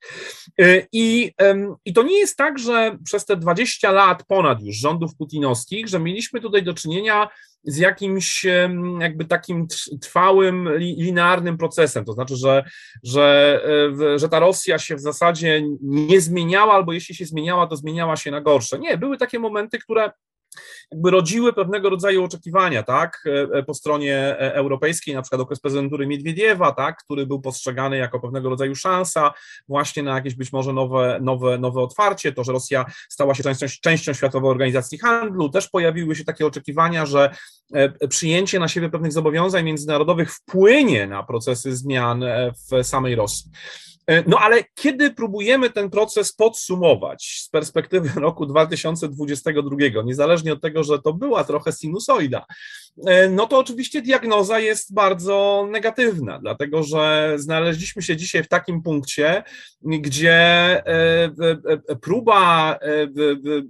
Y, 0.60 0.86
I, 0.92 1.32
I 1.84 1.92
to 1.92 2.02
nie 2.02 2.18
jest 2.18 2.36
tak, 2.36 2.58
że 2.58 2.98
przez 3.04 3.24
te 3.24 3.36
20 3.36 3.90
lat 3.90 4.22
ponad 4.26 4.62
już 4.62 4.76
rządów 4.76 5.16
putinowskich, 5.16 5.88
że 5.88 6.00
mieliśmy 6.00 6.40
tutaj 6.40 6.62
do 6.62 6.74
czynienia 6.74 7.28
z 7.64 7.78
jakimś 7.78 8.46
jakby 9.00 9.24
takim 9.24 9.66
trwałym, 10.02 10.68
linearnym 10.78 11.58
procesem. 11.58 12.04
To 12.04 12.12
znaczy, 12.12 12.36
że, 12.36 12.64
że, 13.02 13.60
e, 14.14 14.18
że 14.18 14.28
ta 14.28 14.38
Rosja 14.38 14.78
się 14.78 14.96
w 14.96 15.00
zasadzie 15.00 15.62
nie 15.82 16.20
zmieniała, 16.20 16.74
albo 16.74 16.92
jeśli 16.92 17.14
się 17.14 17.26
zmieniała, 17.26 17.66
to 17.66 17.76
zmieniała 17.76 18.16
się 18.16 18.30
na 18.30 18.40
gorsze. 18.40 18.78
Nie, 18.78 18.98
były 18.98 19.18
takie 19.18 19.38
momenty, 19.38 19.78
które 19.78 20.10
jakby 20.92 21.10
rodziły 21.10 21.52
pewnego 21.52 21.90
rodzaju 21.90 22.24
oczekiwania, 22.24 22.82
tak, 22.82 23.24
e, 23.26 23.58
e, 23.58 23.62
po 23.62 23.74
stronie 23.74 24.16
e, 24.16 24.54
europejskiej, 24.54 25.14
na 25.14 25.22
przykład 25.22 25.40
okres 25.40 25.60
prezydentury 25.60 26.06
Miedwiediewa, 26.06 26.72
tak, 26.72 26.96
który 27.04 27.26
był 27.26 27.40
postrzegany 27.40 27.96
jako 27.96 28.20
pewnego 28.20 28.50
rodzaju 28.50 28.74
szansa 28.74 29.32
właśnie 29.68 30.02
na 30.02 30.14
jakieś 30.14 30.34
być 30.34 30.52
może 30.52 30.72
nowe, 30.72 31.18
nowe, 31.22 31.58
nowe 31.58 31.80
otwarcie, 31.80 32.32
to, 32.32 32.44
że 32.44 32.52
Rosja 32.52 32.84
stała 33.08 33.34
się 33.34 33.42
częścią, 33.42 33.66
częścią 33.82 34.12
Światowej 34.12 34.50
Organizacji 34.50 34.98
Handlu, 34.98 35.48
też 35.48 35.68
pojawiły 35.68 36.16
się 36.16 36.24
takie 36.24 36.46
oczekiwania, 36.46 37.06
że 37.06 37.34
przyjęcie 38.08 38.58
na 38.58 38.68
siebie 38.68 38.90
pewnych 38.90 39.12
zobowiązań 39.12 39.64
międzynarodowych 39.64 40.32
wpłynie 40.32 41.06
na 41.06 41.22
procesy 41.22 41.76
zmian 41.76 42.24
w 42.70 42.86
samej 42.86 43.14
Rosji. 43.14 43.50
E, 44.06 44.24
no 44.26 44.38
ale 44.38 44.64
kiedy 44.74 45.10
próbujemy 45.10 45.70
ten 45.70 45.90
proces 45.90 46.32
podsumować 46.32 47.42
z 47.44 47.48
perspektywy 47.48 48.10
roku 48.20 48.46
2022, 48.46 49.76
niezależnie 50.04 50.52
od 50.52 50.62
tego, 50.62 50.84
że 50.84 50.98
to 50.98 51.12
była 51.12 51.44
trochę 51.44 51.72
sinusoida, 51.72 52.46
e, 53.06 53.28
no 53.28 53.46
to 53.46 53.58
oczywiście 53.58 54.02
diagnoza 54.02 54.58
jest 54.58 54.94
bardzo 54.94 55.66
negatywna, 55.70 56.38
dlatego 56.38 56.82
że 56.82 57.34
znaleźliśmy 57.36 58.02
się 58.02 58.16
dzisiaj 58.16 58.42
w 58.42 58.48
takim 58.48 58.82
punkcie, 58.82 59.42
gdzie 59.82 60.32
e, 60.86 61.96
próba 62.00 62.78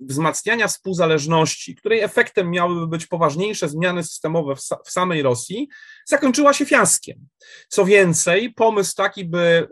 wzmacniania 0.00 0.68
współzależności, 0.68 1.74
której 1.74 2.00
efektem 2.00 2.50
miałyby 2.50 2.86
być 2.86 3.06
poważniejsze 3.06 3.68
zmiany 3.68 4.04
systemowe 4.04 4.54
w 4.84 4.90
samej 4.90 5.22
Rosji, 5.22 5.68
zakończyła 6.06 6.52
się 6.52 6.66
fiaskiem. 6.66 7.16
Co 7.68 7.84
więcej, 7.84 8.54
pomysł 8.54 8.94
taki, 8.96 9.24
by 9.24 9.68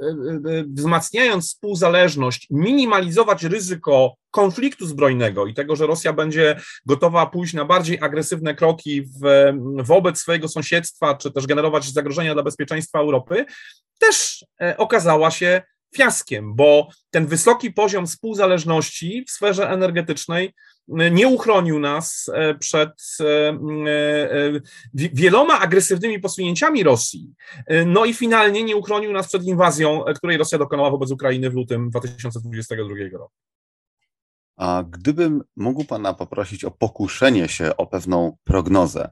wzmacniając 0.75 1.49
współzależność, 1.49 2.47
minimalizować 2.51 3.45
ryzyko 3.45 4.15
konfliktu 4.31 4.87
zbrojnego 4.87 5.47
i 5.47 5.55
tego, 5.55 5.77
że 5.77 5.87
Rosja 5.87 6.13
będzie 6.13 6.61
gotowa 6.87 7.27
pójść 7.27 7.55
na 7.55 7.65
bardziej 7.65 7.99
agresywne 8.01 8.55
kroki 8.55 9.03
w, 9.03 9.53
wobec 9.83 10.19
swojego 10.19 10.49
sąsiedztwa, 10.49 11.15
czy 11.15 11.31
też 11.31 11.47
generować 11.47 11.85
zagrożenia 11.85 12.35
dla 12.35 12.43
bezpieczeństwa 12.43 12.99
Europy, 12.99 13.45
też 13.99 14.45
e, 14.61 14.77
okazała 14.77 15.31
się 15.31 15.63
fiaskiem, 15.95 16.55
bo 16.55 16.89
ten 17.11 17.27
wysoki 17.27 17.71
poziom 17.71 18.07
współzależności 18.07 19.25
w 19.29 19.31
sferze 19.31 19.71
energetycznej 19.71 20.55
nie 20.89 21.29
uchronił 21.29 21.79
nas 21.79 22.31
e, 22.35 22.55
przed 22.55 22.91
e, 23.21 23.25
e, 23.25 24.61
wieloma 24.95 25.61
agresywnymi 25.61 26.21
posunięciami 26.21 26.83
Rosji. 26.83 27.35
No 27.87 28.05
i 28.05 28.15
finalnie 28.15 28.65
nie 28.65 28.77
uchronił 28.77 29.13
nas 29.13 29.29
przed 29.29 29.45
inwazją, 29.45 30.05
której 30.17 30.37
Rosja 30.37 30.59
dokonała 30.59 30.91
wobec 30.91 31.11
Ukrainy 31.11 31.51
w 31.51 31.55
lutym 31.55 31.91
2022 31.91 32.95
roku. 33.13 33.35
A 34.57 34.85
gdybym 34.91 35.43
mógł 35.57 35.85
Pana 35.85 36.15
poprosić 36.15 36.65
o 36.65 36.71
pokuszenie 36.71 37.49
się 37.49 37.77
o 37.77 37.87
pewną 37.87 38.37
prognozę, 38.45 39.11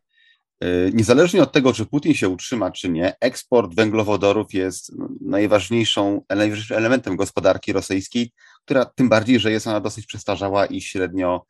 Niezależnie 0.92 1.42
od 1.42 1.52
tego, 1.52 1.72
czy 1.72 1.86
Putin 1.86 2.14
się 2.14 2.28
utrzyma, 2.28 2.70
czy 2.70 2.88
nie, 2.88 3.14
eksport 3.20 3.74
węglowodorów 3.74 4.54
jest 4.54 4.92
najważniejszą, 5.20 6.22
najważniejszym 6.28 6.76
elementem 6.76 7.16
gospodarki 7.16 7.72
rosyjskiej, 7.72 8.32
która 8.64 8.84
tym 8.84 9.08
bardziej, 9.08 9.40
że 9.40 9.52
jest 9.52 9.66
ona 9.66 9.80
dosyć 9.80 10.06
przestarzała 10.06 10.66
i 10.66 10.80
średnio 10.80 11.44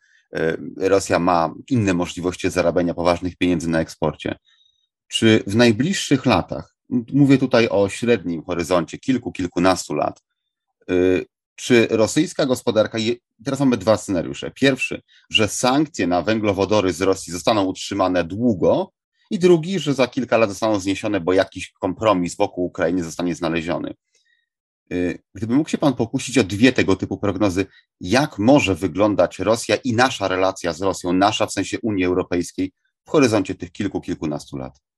Rosja 0.77 1.19
ma 1.19 1.55
inne 1.71 1.95
możliwości 1.95 2.51
zarabiania 2.51 2.95
poważnych 2.95 3.37
pieniędzy 3.37 3.69
na 3.69 3.81
eksporcie. 3.81 4.39
Czy 5.09 5.43
w 5.47 5.57
najbliższych 5.57 6.27
latach, 6.27 6.75
mówię 7.13 7.39
tutaj 7.39 7.69
o 7.69 7.89
średnim 7.89 8.45
horyzoncie 8.45 8.99
kilku, 8.99 9.33
kilkunastu 9.33 9.95
lat, 9.95 10.23
czy 11.57 11.89
rosyjska 11.91 12.47
gospodarka, 12.47 12.99
teraz 13.45 13.61
mamy 13.61 13.77
dwa 13.77 13.97
scenariusze. 13.97 14.51
Pierwszy, 14.51 15.03
że 15.31 15.49
sankcje 15.49 16.07
na 16.07 16.23
węglowodory 16.23 16.93
z 16.93 17.01
Rosji 17.01 17.33
zostaną 17.33 17.65
utrzymane 17.65 18.25
długo, 18.25 18.93
i 19.31 19.39
drugi, 19.39 19.79
że 19.79 19.95
za 19.95 20.07
kilka 20.07 20.37
lat 20.37 20.51
zostaną 20.51 20.81
zniesione, 20.81 21.21
bo 21.21 21.33
jakiś 21.33 21.73
kompromis 21.73 22.37
wokół 22.37 22.65
Ukrainy 22.65 23.05
zostanie 23.05 23.35
znaleziony. 23.35 23.95
Y, 24.93 25.23
gdyby 25.35 25.55
mógł 25.55 25.69
się 25.69 25.79
Pan 25.79 25.95
pokusić 25.95 26.39
o 26.39 26.45
dwie 26.45 26.73
tego 26.73 26.97
typu 26.97 27.19
prognozy, 27.19 27.67
jak 28.01 28.39
może 28.39 28.75
wyglądać 28.75 29.39
Rosja 29.39 29.77
i 29.77 29.95
nasza 29.95 30.29
relacja 30.29 30.73
z 30.73 30.83
Rosją, 30.83 31.13
nasza 31.13 31.47
w 31.47 31.53
sensie 31.53 31.79
Unii 31.83 32.05
Europejskiej 32.05 32.73
w 33.07 33.11
horyzoncie 33.11 33.55
tych 33.55 33.73
kilku, 33.73 34.01
kilkunastu 34.01 34.57
lat? 34.57 34.90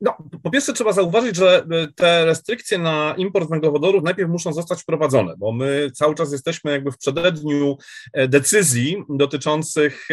No, 0.00 0.16
po 0.42 0.50
pierwsze 0.50 0.72
trzeba 0.72 0.92
zauważyć, 0.92 1.36
że 1.36 1.66
e, 1.70 1.88
te 1.96 2.24
restrykcje 2.24 2.78
na 2.78 3.14
import 3.18 3.50
węglowodorów 3.50 4.04
najpierw 4.04 4.30
muszą 4.30 4.52
zostać 4.52 4.82
wprowadzone, 4.82 5.34
bo 5.38 5.52
my 5.52 5.90
cały 5.94 6.14
czas 6.14 6.32
jesteśmy 6.32 6.70
jakby 6.70 6.92
w 6.92 6.98
przededniu 6.98 7.76
e, 8.12 8.28
decyzji 8.28 8.96
dotyczących 9.08 10.08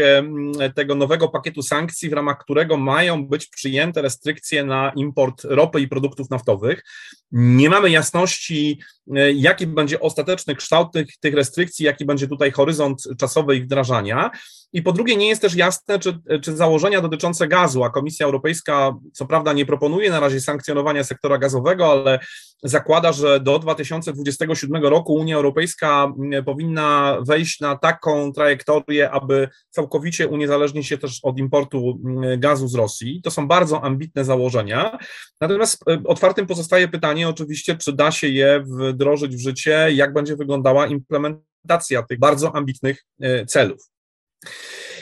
tego 0.76 0.96
nowego 0.96 1.28
pakietu 1.28 1.62
sankcji, 1.62 2.10
w 2.10 2.14
ramach 2.14 2.38
którego 2.38 2.78
mają 2.78 3.28
być 3.28 3.48
przyjęte 3.48 4.02
restrykcje 4.02 4.66
na 4.66 4.92
import 4.96 5.44
ropy 5.44 5.82
i 5.82 5.88
produktów 5.88 6.30
naftowych. 6.30 6.84
Nie 7.32 7.70
mamy 7.70 7.90
jasności, 7.90 8.80
e, 9.16 9.32
jaki 9.32 9.68
będzie 9.68 10.00
ostateczny 10.00 10.56
kształt 10.56 10.92
tych, 10.94 11.18
tych 11.18 11.34
restrykcji, 11.34 11.86
jaki 11.86 12.06
będzie 12.06 12.28
tutaj 12.28 12.52
horyzont 12.52 13.04
czasowy 13.18 13.56
ich 13.56 13.64
wdrażania. 13.64 14.32
I 14.74 14.82
po 14.82 14.92
drugie, 14.92 15.16
nie 15.16 15.28
jest 15.28 15.42
też 15.42 15.56
jasne, 15.56 16.00
czy, 16.00 16.20
czy 16.42 16.56
założenia 16.56 17.02
dotyczące 17.02 17.48
gazu, 17.48 17.84
a 17.84 17.90
Komisja 17.90 18.26
Europejska, 18.26 18.94
co 19.22 19.26
prawda, 19.26 19.54
nie 19.54 19.66
proponuje 19.66 20.10
na 20.10 20.20
razie 20.20 20.42
sankcjonowania 20.42 21.04
sektora 21.04 21.38
gazowego, 21.38 21.92
ale 21.92 22.20
zakłada, 22.64 23.14
że 23.14 23.40
do 23.40 23.60
2027 23.60 24.84
roku 24.84 25.14
Unia 25.14 25.36
Europejska 25.36 26.14
mm, 26.20 26.44
powinna 26.44 27.18
wejść 27.28 27.60
na 27.60 27.78
taką 27.78 28.34
trajektorię, 28.34 29.12
aby 29.12 29.50
całkowicie 29.70 30.28
uniezależnić 30.28 30.88
się 30.88 30.98
też 30.98 31.20
od 31.24 31.40
importu 31.40 32.00
mm, 32.06 32.40
gazu 32.40 32.68
z 32.68 32.76
Rosji. 32.76 33.22
To 33.24 33.32
są 33.32 33.48
bardzo 33.48 33.84
ambitne 33.84 34.26
założenia. 34.26 34.98
Natomiast 35.42 35.90
e, 35.90 36.02
otwartym 36.06 36.48
pozostaje 36.48 36.88
pytanie, 36.88 37.30
oczywiście, 37.30 37.78
czy 37.78 37.94
da 37.94 38.12
się 38.12 38.28
je 38.28 38.64
wdrożyć 38.68 39.36
w 39.36 39.44
życie, 39.44 39.88
jak 39.92 40.14
będzie 40.14 40.36
wyglądała 40.36 40.88
implementacja 40.88 42.04
tych 42.04 42.20
bardzo 42.20 42.56
ambitnych 42.56 43.06
e, 43.22 43.46
celów. 43.46 43.82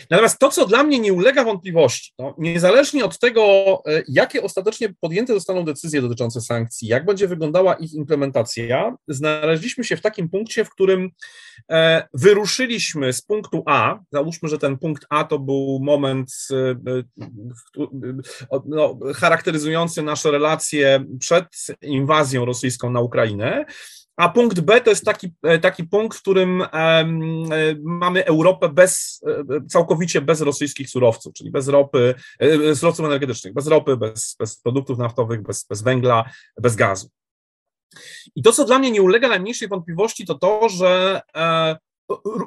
Natomiast 0.10 0.39
to, 0.39 0.50
co 0.50 0.65
dla 0.65 0.84
mnie 0.84 1.00
nie 1.00 1.13
ulega 1.13 1.43
wątpliwości, 1.43 2.13
to 2.17 2.36
niezależnie 2.38 3.06
od 3.06 3.19
tego, 3.19 3.41
e, 3.88 4.04
jakie 4.08 4.43
ostatecznie 4.43 4.93
podjęte 5.02 5.34
zostaną 5.34 5.65
decyzje 5.65 6.02
dotyczące 6.02 6.41
sankcji, 6.41 6.88
jak 6.88 7.06
będzie 7.06 7.28
wyglądała 7.28 7.74
ich 7.74 7.93
implementacja, 7.93 8.95
znaleźliśmy 9.08 9.84
się 9.84 9.98
w 9.98 10.02
takim 10.02 10.30
punkcie, 10.30 10.65
w 10.65 10.69
którym 10.69 11.10
e, 11.72 12.08
wyruszyliśmy 12.13 13.13
z 13.13 13.22
punktu 13.22 13.63
A. 13.65 14.00
Załóżmy, 14.12 14.50
że 14.50 14.58
ten 14.58 14.78
punkt 14.78 15.06
A 15.10 15.24
to 15.24 15.39
był 15.39 15.80
moment 15.82 16.32
e, 16.52 16.76
no, 18.65 19.00
charakteryzujący 19.15 20.02
nasze 20.02 20.32
relacje 20.32 21.06
przed 21.19 21.45
inwazją 21.82 22.45
rosyjską 22.45 22.91
na 22.91 23.00
Ukrainę. 23.00 23.65
A 24.19 24.29
punkt 24.29 24.60
B 24.60 24.82
to 24.82 24.89
jest 24.89 25.05
taki, 25.05 25.34
e, 25.43 25.60
taki 25.60 25.84
punkt, 25.84 26.17
w 26.17 26.21
którym 26.21 26.62
e, 26.62 27.05
mamy 27.84 28.25
Europę 28.25 28.69
bez, 28.69 29.21
e, 29.27 29.67
całkowicie 29.67 30.21
bez 30.21 30.41
rosyjskich 30.41 30.89
surowców, 30.89 31.34
czyli 31.34 31.51
bez 31.51 31.67
ropy, 31.67 32.15
surowców 32.75 33.05
energetycznych, 33.05 33.53
bez 33.53 33.67
ropy, 33.67 33.97
bez, 33.97 34.36
bez 34.39 34.62
produktów 34.62 34.97
naftowych, 34.97 35.41
bez, 35.41 35.65
bez 35.65 35.82
węgla, 35.82 36.29
bez 36.62 36.75
gazu. 36.75 37.10
I 38.36 38.43
to, 38.43 38.51
co 38.51 38.65
dla 38.65 38.79
mnie 38.79 38.91
nie 38.91 39.01
ulega 39.01 39.27
najmniejszej 39.27 39.67
wątpliwości, 39.67 40.25
to 40.25 40.36
to, 40.36 40.69
że 40.69 41.21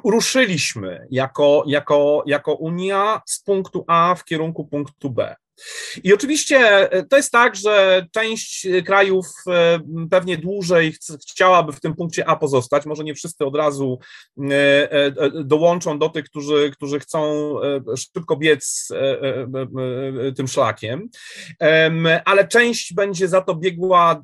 ruszyliśmy 0.03 1.07
jako, 1.11 1.63
jako, 1.67 2.23
jako 2.25 2.53
Unia 2.53 3.21
z 3.25 3.43
punktu 3.43 3.85
A 3.87 4.15
w 4.15 4.25
kierunku 4.25 4.65
punktu 4.65 5.09
B. 5.09 5.35
I 6.03 6.13
oczywiście 6.13 6.57
e, 6.91 7.05
to 7.05 7.17
jest 7.17 7.31
tak, 7.31 7.55
że 7.55 8.05
część 8.11 8.65
e, 8.65 8.81
krajów 8.81 9.25
e, 9.47 9.79
pewnie 10.11 10.37
dłużej 10.37 10.95
chciałaby 11.31 11.73
w 11.73 11.79
tym 11.79 11.95
punkcie 11.95 12.29
A 12.29 12.35
pozostać. 12.35 12.85
Może 12.85 13.03
nie 13.03 13.15
wszyscy 13.15 13.45
od 13.45 13.55
razu 13.55 13.99
dołączą 15.33 15.99
do 15.99 16.09
tych, 16.09 16.25
którzy, 16.25 16.71
którzy 16.71 16.99
chcą 16.99 17.53
szybko 17.97 18.37
biec 18.37 18.87
tym 20.37 20.47
szlakiem, 20.47 21.09
ale 22.25 22.47
część 22.47 22.93
będzie 22.93 23.27
za 23.27 23.41
to 23.41 23.55
biegła 23.55 24.23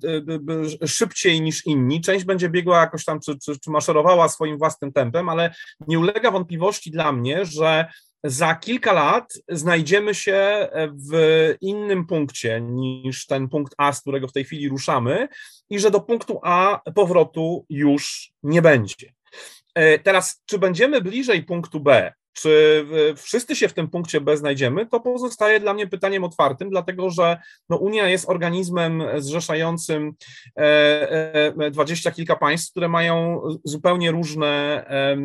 szybciej 0.85 1.41
niż 1.41 1.65
inni, 1.65 2.01
część 2.01 2.25
będzie 2.25 2.49
biegła 2.49 2.79
jakoś 2.79 3.05
tam, 3.05 3.19
czy, 3.19 3.37
czy, 3.45 3.59
czy 3.59 3.71
maszerowała 3.71 4.29
swoim 4.29 4.57
własnym 4.57 4.93
tempem, 4.93 5.29
ale 5.29 5.53
nie 5.87 5.99
ulega 5.99 6.31
wątpliwości 6.31 6.91
dla 6.91 7.11
mnie, 7.11 7.45
że 7.45 7.85
za 8.23 8.55
kilka 8.55 8.93
lat 8.93 9.33
znajdziemy 9.49 10.15
się 10.15 10.67
w 11.09 11.53
innym 11.61 12.07
punkcie 12.07 12.61
niż 12.61 13.25
ten 13.25 13.49
punkt 13.49 13.73
A, 13.77 13.93
z 13.93 14.01
którego 14.01 14.27
w 14.27 14.31
tej 14.31 14.43
chwili 14.43 14.69
ruszamy, 14.69 15.27
i 15.69 15.79
że 15.79 15.91
do 15.91 16.01
punktu 16.01 16.39
A 16.43 16.81
powrotu 16.95 17.65
już 17.69 18.31
nie 18.43 18.61
będzie. 18.61 19.13
E, 19.75 19.99
teraz, 19.99 20.41
czy 20.45 20.59
będziemy 20.59 21.01
bliżej 21.01 21.43
punktu 21.43 21.79
B, 21.79 22.13
czy 22.41 22.85
wszyscy 23.15 23.55
się 23.55 23.67
w 23.67 23.73
tym 23.73 23.89
punkcie 23.89 24.21
B 24.21 24.37
znajdziemy, 24.37 24.85
to 24.85 24.99
pozostaje 24.99 25.59
dla 25.59 25.73
mnie 25.73 25.87
pytaniem 25.87 26.23
otwartym, 26.23 26.69
dlatego 26.69 27.09
że 27.09 27.37
no, 27.69 27.77
Unia 27.77 28.09
jest 28.09 28.29
organizmem 28.29 29.03
zrzeszającym 29.17 30.13
e, 30.57 30.63
e, 31.57 31.71
dwadzieścia 31.71 32.11
kilka 32.11 32.35
państw, 32.35 32.71
które 32.71 32.89
mają 32.89 33.41
zupełnie 33.63 34.11
różne 34.11 34.47
e, 34.87 35.17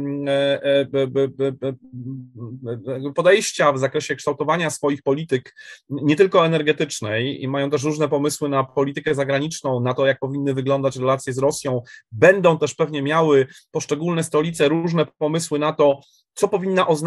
podejścia 3.15 3.73
w 3.73 3.79
zakresie 3.79 4.17
kształtowania 4.17 4.71
swoich 4.71 5.03
polityk, 5.03 5.55
nie 5.89 6.17
tylko 6.17 6.47
energetycznej, 6.47 7.43
i 7.43 7.49
mają 7.49 7.71
też 7.71 7.83
różne 7.83 8.09
pomysły 8.09 8.49
na 8.49 8.65
politykę 8.65 9.15
zagraniczną, 9.15 9.81
na 9.81 9.95
to, 9.95 10.07
jak 10.07 10.19
powinny 10.19 10.55
wyglądać 10.55 10.97
relacje 10.97 11.33
z 11.33 11.39
Rosją. 11.39 11.83
Będą 12.13 12.59
też 12.59 12.75
pewnie 12.75 13.03
miały 13.03 13.47
poszczególne 13.71 14.25
stolice 14.25 14.69
różne 14.69 15.07
pomysły 15.19 15.59
na 15.59 15.73
to, 15.73 16.01
co 16.35 16.49
powinna 16.49 16.87
oznaczać 16.87 17.04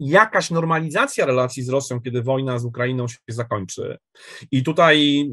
jakaś 0.00 0.50
normalizacja 0.50 1.26
relacji 1.26 1.62
z 1.62 1.68
Rosją, 1.68 2.00
kiedy 2.00 2.22
wojna 2.22 2.58
z 2.58 2.64
Ukrainą 2.64 3.08
się 3.08 3.16
zakończy. 3.28 3.98
I 4.52 4.62
tutaj 4.62 5.28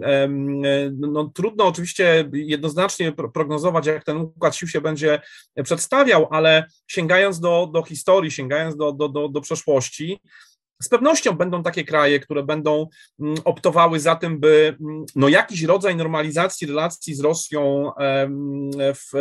no, 0.91 1.31
trudno 1.33 1.65
oczywiście 1.65 2.29
jednoznacznie 2.33 3.11
prognozować, 3.11 3.85
jak 3.85 4.03
ten 4.03 4.17
układ 4.17 4.55
sił 4.55 4.67
się 4.67 4.81
będzie 4.81 5.21
przedstawiał, 5.63 6.27
ale 6.31 6.65
sięgając 6.87 7.39
do, 7.39 7.69
do 7.73 7.83
historii, 7.83 8.31
sięgając 8.31 8.77
do, 8.77 8.91
do, 8.91 9.09
do, 9.09 9.29
do 9.29 9.41
przeszłości, 9.41 10.19
z 10.81 10.89
pewnością 10.89 11.31
będą 11.31 11.63
takie 11.63 11.83
kraje, 11.83 12.19
które 12.19 12.43
będą 12.43 12.87
mm, 13.19 13.35
optowały 13.45 13.99
za 13.99 14.15
tym, 14.15 14.39
by 14.39 14.77
mm, 14.81 15.05
no, 15.15 15.29
jakiś 15.29 15.63
rodzaj 15.63 15.95
normalizacji 15.95 16.67
relacji 16.67 17.15
z 17.15 17.19
Rosją 17.19 17.91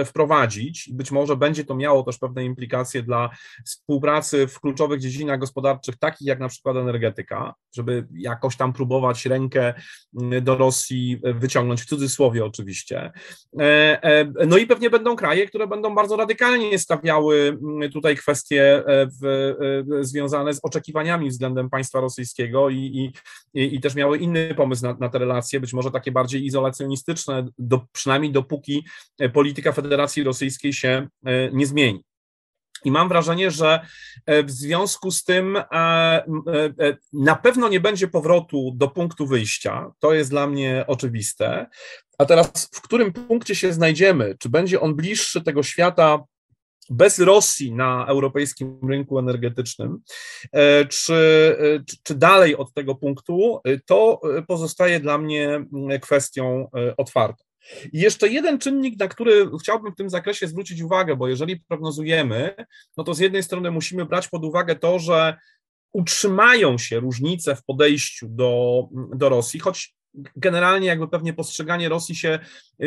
wprowadzić. 0.05 0.91
Być 0.93 1.11
może 1.11 1.37
będzie 1.37 1.65
to 1.65 1.75
miało 1.75 2.03
też 2.03 2.19
pewne 2.19 2.45
implikacje 2.45 3.03
dla 3.03 3.31
współpracy 3.67 4.47
w 4.47 4.61
kluczowych 4.61 5.01
dziedzinach 5.01 5.39
gospodarczych, 5.39 5.97
takich 5.99 6.29
jak 6.29 6.41
na 6.41 6.49
przykład 6.49 6.77
energetyka, 6.77 7.55
żeby 7.75 8.07
jakoś 8.15 8.57
tam 8.57 8.73
próbować 8.73 9.27
rękę 9.27 9.75
mm, 10.21 10.45
do 10.45 10.57
Rosji 10.57 11.21
wyciągnąć, 11.23 11.83
w 11.83 11.87
cudzysłowie 11.87 12.45
oczywiście. 12.45 13.13
E, 13.61 14.03
e, 14.03 14.47
no 14.47 14.57
i 14.57 14.67
pewnie 14.67 14.91
będą 14.91 15.17
kraje, 15.17 15.47
które 15.47 15.67
będą 15.67 15.95
bardzo 15.95 16.17
radykalnie 16.17 16.79
stawiały 16.79 17.59
tutaj 17.93 18.17
kwestie 18.17 18.83
e, 18.87 19.07
w, 19.23 19.55
związane 20.01 20.55
z 20.55 20.61
oczekiwaniami 20.63 21.31
względem 21.31 21.44
względem 21.45 21.71
państwa 21.71 22.01
rosyjskiego 22.01 22.71
i, 22.71 23.13
i, 23.55 23.75
i 23.75 23.81
też 23.81 23.95
miały 23.95 24.19
inny 24.19 24.55
pomysł 24.55 24.83
na, 24.83 24.97
na 25.01 25.09
te 25.09 25.19
relacje, 25.19 25.61
być 25.61 25.73
może 25.73 25.91
takie 25.91 26.13
bardziej 26.13 26.47
izolacjonistyczne, 26.47 27.47
do, 27.59 27.87
przynajmniej 27.93 28.33
dopóki 28.33 28.85
e, 29.19 29.29
polityka 29.29 29.73
Federacji 29.73 30.23
Rosyjskiej 30.23 30.73
się 30.73 31.09
e, 31.27 31.51
nie 31.53 31.67
zmieni. 31.67 32.05
I 32.85 32.91
mam 32.91 33.09
wrażenie, 33.09 33.51
że 33.51 33.87
e, 34.27 34.43
w 34.43 34.51
związku 34.51 35.11
z 35.11 35.25
tym 35.25 35.59
na 37.13 37.35
pewno 37.43 37.69
nie 37.69 37.81
będzie 37.81 38.09
powrotu 38.09 38.73
do 38.77 38.89
punktu 38.89 39.27
wyjścia. 39.27 39.91
To 39.99 40.15
jest 40.15 40.31
dla 40.31 40.47
mnie 40.47 40.85
oczywiste. 40.87 41.67
A 42.19 42.25
teraz, 42.25 42.71
w 42.73 42.81
którym 42.81 43.13
punkcie 43.13 43.55
się 43.55 43.73
znajdziemy? 43.73 44.37
Czy 44.39 44.49
będzie 44.49 44.81
on 44.81 44.95
bliższy 44.95 45.43
tego 45.43 45.63
świata 45.63 46.25
bez 46.91 47.19
Rosji 47.19 47.73
na 47.73 48.07
europejskim 48.07 48.79
rynku 48.89 49.19
energetycznym, 49.19 49.99
e, 50.53 50.85
czy, 50.85 51.15
e, 51.61 51.85
czy 52.03 52.15
dalej 52.15 52.57
od 52.57 52.73
tego 52.75 52.95
punktu, 52.95 53.61
e, 53.65 53.79
to 53.79 54.21
pozostaje 54.49 55.01
dla 55.01 55.19
mnie 55.19 55.65
kwestią 56.03 56.69
otwartą. 56.97 57.45
I 57.93 58.01
jeszcze 58.01 58.29
jeden 58.29 58.59
czynnik, 58.59 58.99
na 58.99 59.09
który 59.09 59.51
chciałbym 59.61 59.93
w 59.93 59.97
tym 59.97 60.11
zakresie 60.11 60.49
zwrócić 60.49 60.83
uwagę, 60.83 61.17
bo 61.17 61.29
jeżeli 61.29 61.61
prognozujemy, 61.61 62.55
no 62.97 63.05
to 63.05 63.15
z 63.15 63.19
jednej 63.19 63.43
strony 63.43 63.71
musimy 63.71 64.05
brać 64.05 64.29
pod 64.29 64.45
uwagę 64.45 64.77
to, 64.77 64.99
że 64.99 65.37
utrzymają 65.93 66.79
się 66.79 67.01
różnice 67.01 67.57
w 67.57 67.65
podejściu 67.65 68.27
do, 68.29 68.85
do 68.93 69.29
Rosji, 69.29 69.61
choć 69.61 69.95
generalnie 70.37 70.87
jakby 70.87 71.09
pewnie 71.09 71.33
postrzeganie 71.33 71.89
Rosji 71.89 72.15
się, 72.15 72.39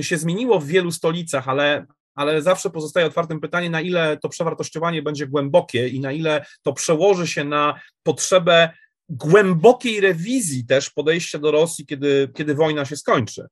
się 0.02 0.18
zmieniło 0.18 0.60
w 0.60 0.68
wielu 0.68 0.92
stolicach, 0.92 1.48
ale, 1.48 1.86
ale 2.18 2.42
zawsze 2.42 2.70
pozostaje 2.70 3.06
otwartym 3.06 3.40
pytanie, 3.40 3.70
na 3.70 3.82
ile 3.82 4.18
to 4.18 4.30
przewartościowanie 4.30 5.02
będzie 5.02 5.28
głębokie 5.28 5.88
i 5.88 6.00
na 6.00 6.12
ile 6.12 6.46
to 6.62 6.74
przełoży 6.74 7.28
się 7.28 7.44
na 7.44 7.80
potrzebę 8.04 8.70
głębokiej 9.10 10.02
rewizji 10.02 10.66
też 10.66 10.90
podejścia 10.90 11.40
do 11.40 11.52
Rosji, 11.52 11.86
kiedy, 11.86 12.32
kiedy 12.36 12.56
wojna 12.56 12.86
się 12.86 12.98
skończy. 12.98 13.48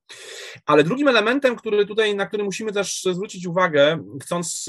Ale 0.65 0.83
drugim 0.83 1.07
elementem, 1.07 1.55
który 1.55 1.85
tutaj, 1.85 2.15
na 2.15 2.25
który 2.25 2.43
musimy 2.43 2.71
też 2.71 3.03
zwrócić 3.03 3.47
uwagę, 3.47 4.03
chcąc, 4.21 4.65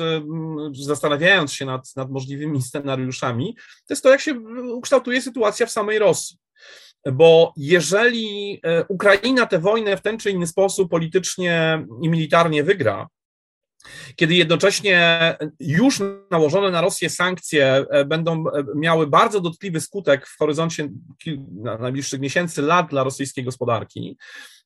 zastanawiając 0.72 1.52
się 1.52 1.64
nad, 1.64 1.96
nad 1.96 2.10
możliwymi 2.10 2.62
scenariuszami, 2.62 3.56
to 3.56 3.94
jest 3.94 4.02
to, 4.02 4.10
jak 4.10 4.20
się 4.20 4.40
ukształtuje 4.74 5.22
sytuacja 5.22 5.66
w 5.66 5.70
samej 5.70 5.98
Rosji. 5.98 6.36
Bo 7.12 7.52
jeżeli 7.56 8.60
e, 8.62 8.84
Ukraina 8.88 9.46
tę 9.46 9.58
wojnę 9.58 9.96
w 9.96 10.02
ten 10.02 10.18
czy 10.18 10.30
inny 10.30 10.46
sposób 10.46 10.90
politycznie 10.90 11.84
i 12.02 12.08
militarnie 12.08 12.64
wygra, 12.64 13.08
kiedy 14.16 14.34
jednocześnie 14.34 15.36
już 15.60 16.02
nałożone 16.30 16.70
na 16.70 16.80
Rosję 16.80 17.10
sankcje 17.10 17.84
e, 17.90 18.04
będą 18.04 18.44
e, 18.48 18.64
miały 18.74 19.06
bardzo 19.06 19.40
dotkliwy 19.40 19.80
skutek 19.80 20.26
w 20.26 20.38
horyzoncie 20.38 20.88
najbliższych 21.80 22.20
miesięcy, 22.20 22.62
lat 22.62 22.90
dla 22.90 23.04
rosyjskiej 23.04 23.44
gospodarki, 23.44 24.16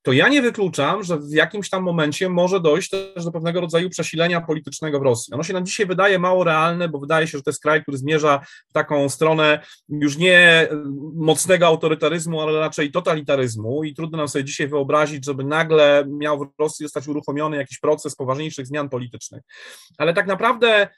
to 0.03 0.13
ja 0.13 0.29
nie 0.29 0.43
wykluczam, 0.43 1.03
że 1.03 1.19
w 1.19 1.33
jakimś 1.33 1.71
tam 1.71 1.83
momencie 1.83 2.29
może 2.29 2.61
dojść 2.61 2.91
też 2.91 3.25
do 3.25 3.33
pewnego 3.33 3.61
rodzaju 3.61 3.91
przesilenia 3.91 4.41
politycznego 4.41 5.01
w 5.01 5.03
Rosji. 5.03 5.35
Ono 5.35 5.43
się 5.43 5.53
nam 5.53 5.67
dzisiaj 5.67 5.87
wydaje 5.87 6.19
mało 6.19 6.45
realne, 6.45 6.89
bo 6.89 6.99
wydaje 6.99 7.27
się, 7.27 7.39
że 7.39 7.43
to 7.43 7.51
jest 7.51 7.63
kraj, 7.63 7.83
który 7.83 7.99
zmierza 7.99 8.41
w 8.69 8.73
taką 8.73 9.09
stronę 9.09 9.61
już 9.89 10.17
nie 10.17 10.69
mocnego 11.15 11.67
autorytaryzmu, 11.67 12.41
ale 12.41 12.61
raczej 12.61 12.91
totalitaryzmu 12.91 13.85
i 13.85 13.95
trudno 13.95 14.19
nam 14.19 14.29
sobie 14.29 14.45
dzisiaj 14.45 14.69
wyobrazić, 14.69 15.25
żeby 15.25 15.45
nagle 15.45 16.05
miał 16.09 16.39
w 16.39 16.49
Rosji 16.59 16.87
zostać 16.87 17.09
uruchomiony 17.09 17.57
jakiś 17.57 17.79
proces 17.79 18.17
poważniejszych 18.17 18.67
zmian 18.67 18.89
politycznych. 18.89 19.43
Ale 19.99 20.15
tak 20.15 20.27
naprawdę 20.27 20.89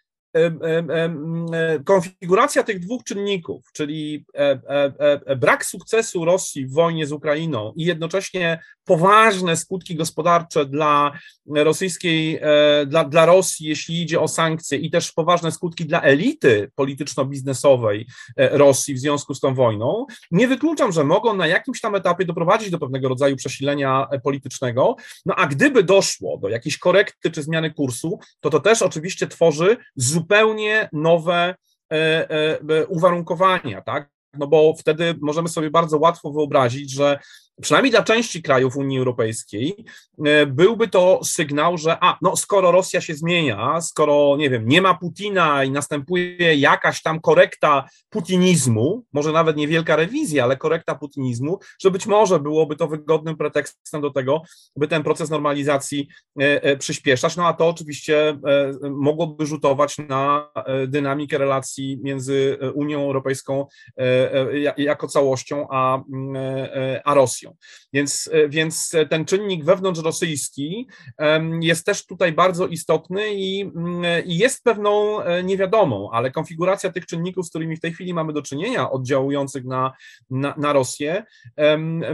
konfiguracja 1.85 2.62
tych 2.62 2.79
dwóch 2.79 3.05
czynników, 3.05 3.73
czyli 3.73 4.25
e, 4.35 4.61
e, 4.68 4.92
e, 5.27 5.37
brak 5.37 5.64
sukcesu 5.64 6.25
Rosji 6.25 6.66
w 6.66 6.73
wojnie 6.73 7.07
z 7.07 7.12
Ukrainą 7.12 7.73
i 7.77 7.85
jednocześnie 7.85 8.62
poważne 8.85 9.57
skutki 9.57 9.97
gospodarcze 9.97 10.66
dla 10.66 11.12
rosyjskiej, 11.47 12.40
dla, 12.87 13.05
dla 13.05 13.27
Rosji, 13.27 13.68
jeśli 13.68 14.03
idzie 14.03 14.21
o 14.21 14.29
sankcje, 14.29 14.79
i 14.79 14.90
też 14.90 15.12
poważne 15.12 15.53
skutki 15.53 15.87
dla 15.87 16.03
elity 16.03 16.71
polityczno-biznesowej 16.75 18.07
Rosji 18.37 18.95
w 18.95 18.99
związku 18.99 19.35
z 19.35 19.40
tą 19.40 19.55
wojną, 19.55 20.07
nie 20.31 20.49
wykluczam, 20.49 20.92
że 20.92 21.05
mogą 21.05 21.37
na 21.37 21.47
jakimś 21.47 21.81
tam 21.81 21.95
etapie 21.95 22.25
doprowadzić 22.25 22.71
do 22.71 22.79
pewnego 22.79 23.09
rodzaju 23.09 23.37
przesilenia 23.37 24.07
politycznego. 24.25 24.97
No 25.27 25.35
a 25.37 25.47
gdyby 25.47 25.83
doszło 25.83 26.38
do 26.38 26.49
jakiejś 26.49 26.79
korekty 26.79 27.31
czy 27.31 27.42
zmiany 27.42 27.71
kursu, 27.71 28.18
to 28.40 28.51
to 28.51 28.61
też 28.61 28.83
oczywiście 28.83 29.27
tworzy 29.27 29.77
zupełnie 29.97 30.21
zupełnie 30.22 30.88
nowe 30.92 31.54
e, 31.92 32.30
e, 32.70 32.87
uwarunkowania, 32.87 33.82
tak? 33.82 34.11
No 34.38 34.46
bo 34.46 34.74
wtedy 34.78 35.14
możemy 35.20 35.48
sobie 35.48 35.70
bardzo 35.70 35.98
łatwo 35.98 36.30
wyobrazić, 36.30 36.90
że 36.90 37.18
przynajmniej 37.60 37.90
dla 37.90 38.02
części 38.02 38.42
krajów 38.42 38.76
Unii 38.76 38.98
Europejskiej, 38.98 39.84
e, 40.24 40.46
byłby 40.46 40.88
to 40.88 41.20
sygnał, 41.24 41.78
że 41.78 41.96
a, 42.00 42.18
no 42.22 42.36
skoro 42.36 42.72
Rosja 42.72 43.00
się 43.00 43.14
zmienia, 43.14 43.80
skoro, 43.80 44.36
nie 44.36 44.50
wiem, 44.50 44.68
nie 44.68 44.82
ma 44.82 44.94
Putina 44.94 45.64
i 45.64 45.70
następuje 45.70 46.54
jakaś 46.54 47.02
tam 47.02 47.20
korekta 47.20 47.88
putinizmu, 48.10 49.04
może 49.12 49.32
nawet 49.32 49.56
niewielka 49.56 49.96
rewizja, 49.96 50.44
ale 50.44 50.56
korekta 50.56 50.94
putinizmu, 50.94 51.58
że 51.80 51.90
być 51.90 52.06
może 52.06 52.40
byłoby 52.40 52.76
to 52.76 52.88
wygodnym 52.88 53.36
pretekstem 53.36 54.00
do 54.00 54.10
tego, 54.10 54.42
by 54.76 54.88
ten 54.88 55.02
proces 55.02 55.30
normalizacji 55.30 56.08
e, 56.40 56.62
e, 56.62 56.76
przyspieszać, 56.76 57.36
no 57.36 57.46
a 57.46 57.52
to 57.52 57.68
oczywiście 57.68 58.38
mogłoby 58.90 59.46
rzutować 59.46 59.98
na 59.98 60.50
dynamikę 60.86 61.38
relacji 61.38 61.98
między 62.02 62.58
Unią 62.74 63.00
Europejską 63.00 63.66
jako 64.76 65.08
całością 65.08 65.66
a, 65.70 66.02
a 67.04 67.14
Rosją. 67.14 67.41
Więc, 67.92 68.31
e, 68.33 68.48
więc 68.48 68.92
ten 69.11 69.24
czynnik 69.24 69.64
wewnątrzrosyjski 69.64 70.87
jest 71.61 71.87
też 71.87 72.07
tutaj 72.07 72.33
bardzo 72.33 72.66
istotny 72.66 73.35
i, 73.35 73.61
mm, 73.61 74.24
i 74.24 74.38
jest 74.38 74.64
pewną 74.64 75.22
e, 75.22 75.42
niewiadomą, 75.42 76.11
ale 76.12 76.31
konfiguracja 76.31 76.92
tych 76.92 77.07
czynników, 77.07 77.46
z 77.46 77.50
którymi 77.50 77.76
w 77.76 77.81
tej 77.81 77.92
chwili 77.92 78.14
mamy 78.14 78.33
do 78.33 78.42
czynienia, 78.42 78.90
oddziałujących 78.90 79.64
na, 79.64 79.92
na, 80.31 80.55
na 80.59 80.72
Rosję, 80.72 81.24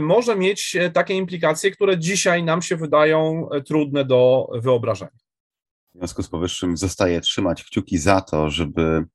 może 0.01 0.35
mieć 0.35 0.75
e, 0.75 0.89
takie 0.91 1.13
implikacje, 1.13 1.71
które 1.71 1.99
dzisiaj 1.99 2.43
nam 2.43 2.61
się 2.61 2.75
wydają 2.75 3.49
trudne 3.65 4.05
do 4.05 4.47
wyobrażenia. 4.53 5.11
W 5.95 5.97
związku 5.97 6.23
z 6.23 6.29
powyższym 6.29 6.77
zostaje 6.77 7.21
trzymać 7.21 7.63
kciuki 7.63 7.97
za 7.97 8.21
to, 8.21 8.49
żeby 8.49 9.05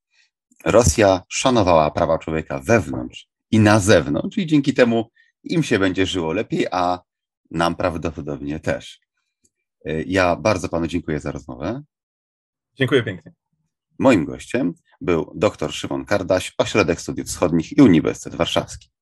Rosja 0.64 1.22
szanowała 1.29 1.90
prawa 1.90 2.18
człowieka 2.18 2.61
wewnątrz 2.66 3.29
i 3.50 3.59
na 3.59 3.81
zewnątrz, 3.81 4.38
i 4.38 4.46
dzięki 4.46 4.74
temu 4.74 5.11
im 5.44 5.62
się 5.62 5.78
będzie 5.78 6.07
żyło 6.07 6.33
lepiej, 6.33 6.66
a 6.70 7.00
nam 7.50 7.76
prawdopodobnie 7.76 8.61
też. 8.61 9.00
E, 9.85 10.02
ja 10.02 10.37
bardzo 10.37 10.68
panu 10.68 10.87
dziękuję 10.87 11.20
za 11.20 11.33
rozmowę. 11.33 11.83
Dziękuję 12.74 13.02
pięknie. 13.02 13.33
Moim 13.98 14.24
gościem 14.24 14.74
był 15.00 15.33
dr 15.35 15.72
Szymon 15.72 16.04
Kardaś, 16.04 16.54
Ośrodek 16.59 17.00
Studiów 17.00 17.28
Wschodnich 17.28 17.78
i 17.78 17.83
Uniwersytet 17.83 18.35
Warszawski. 18.35 18.93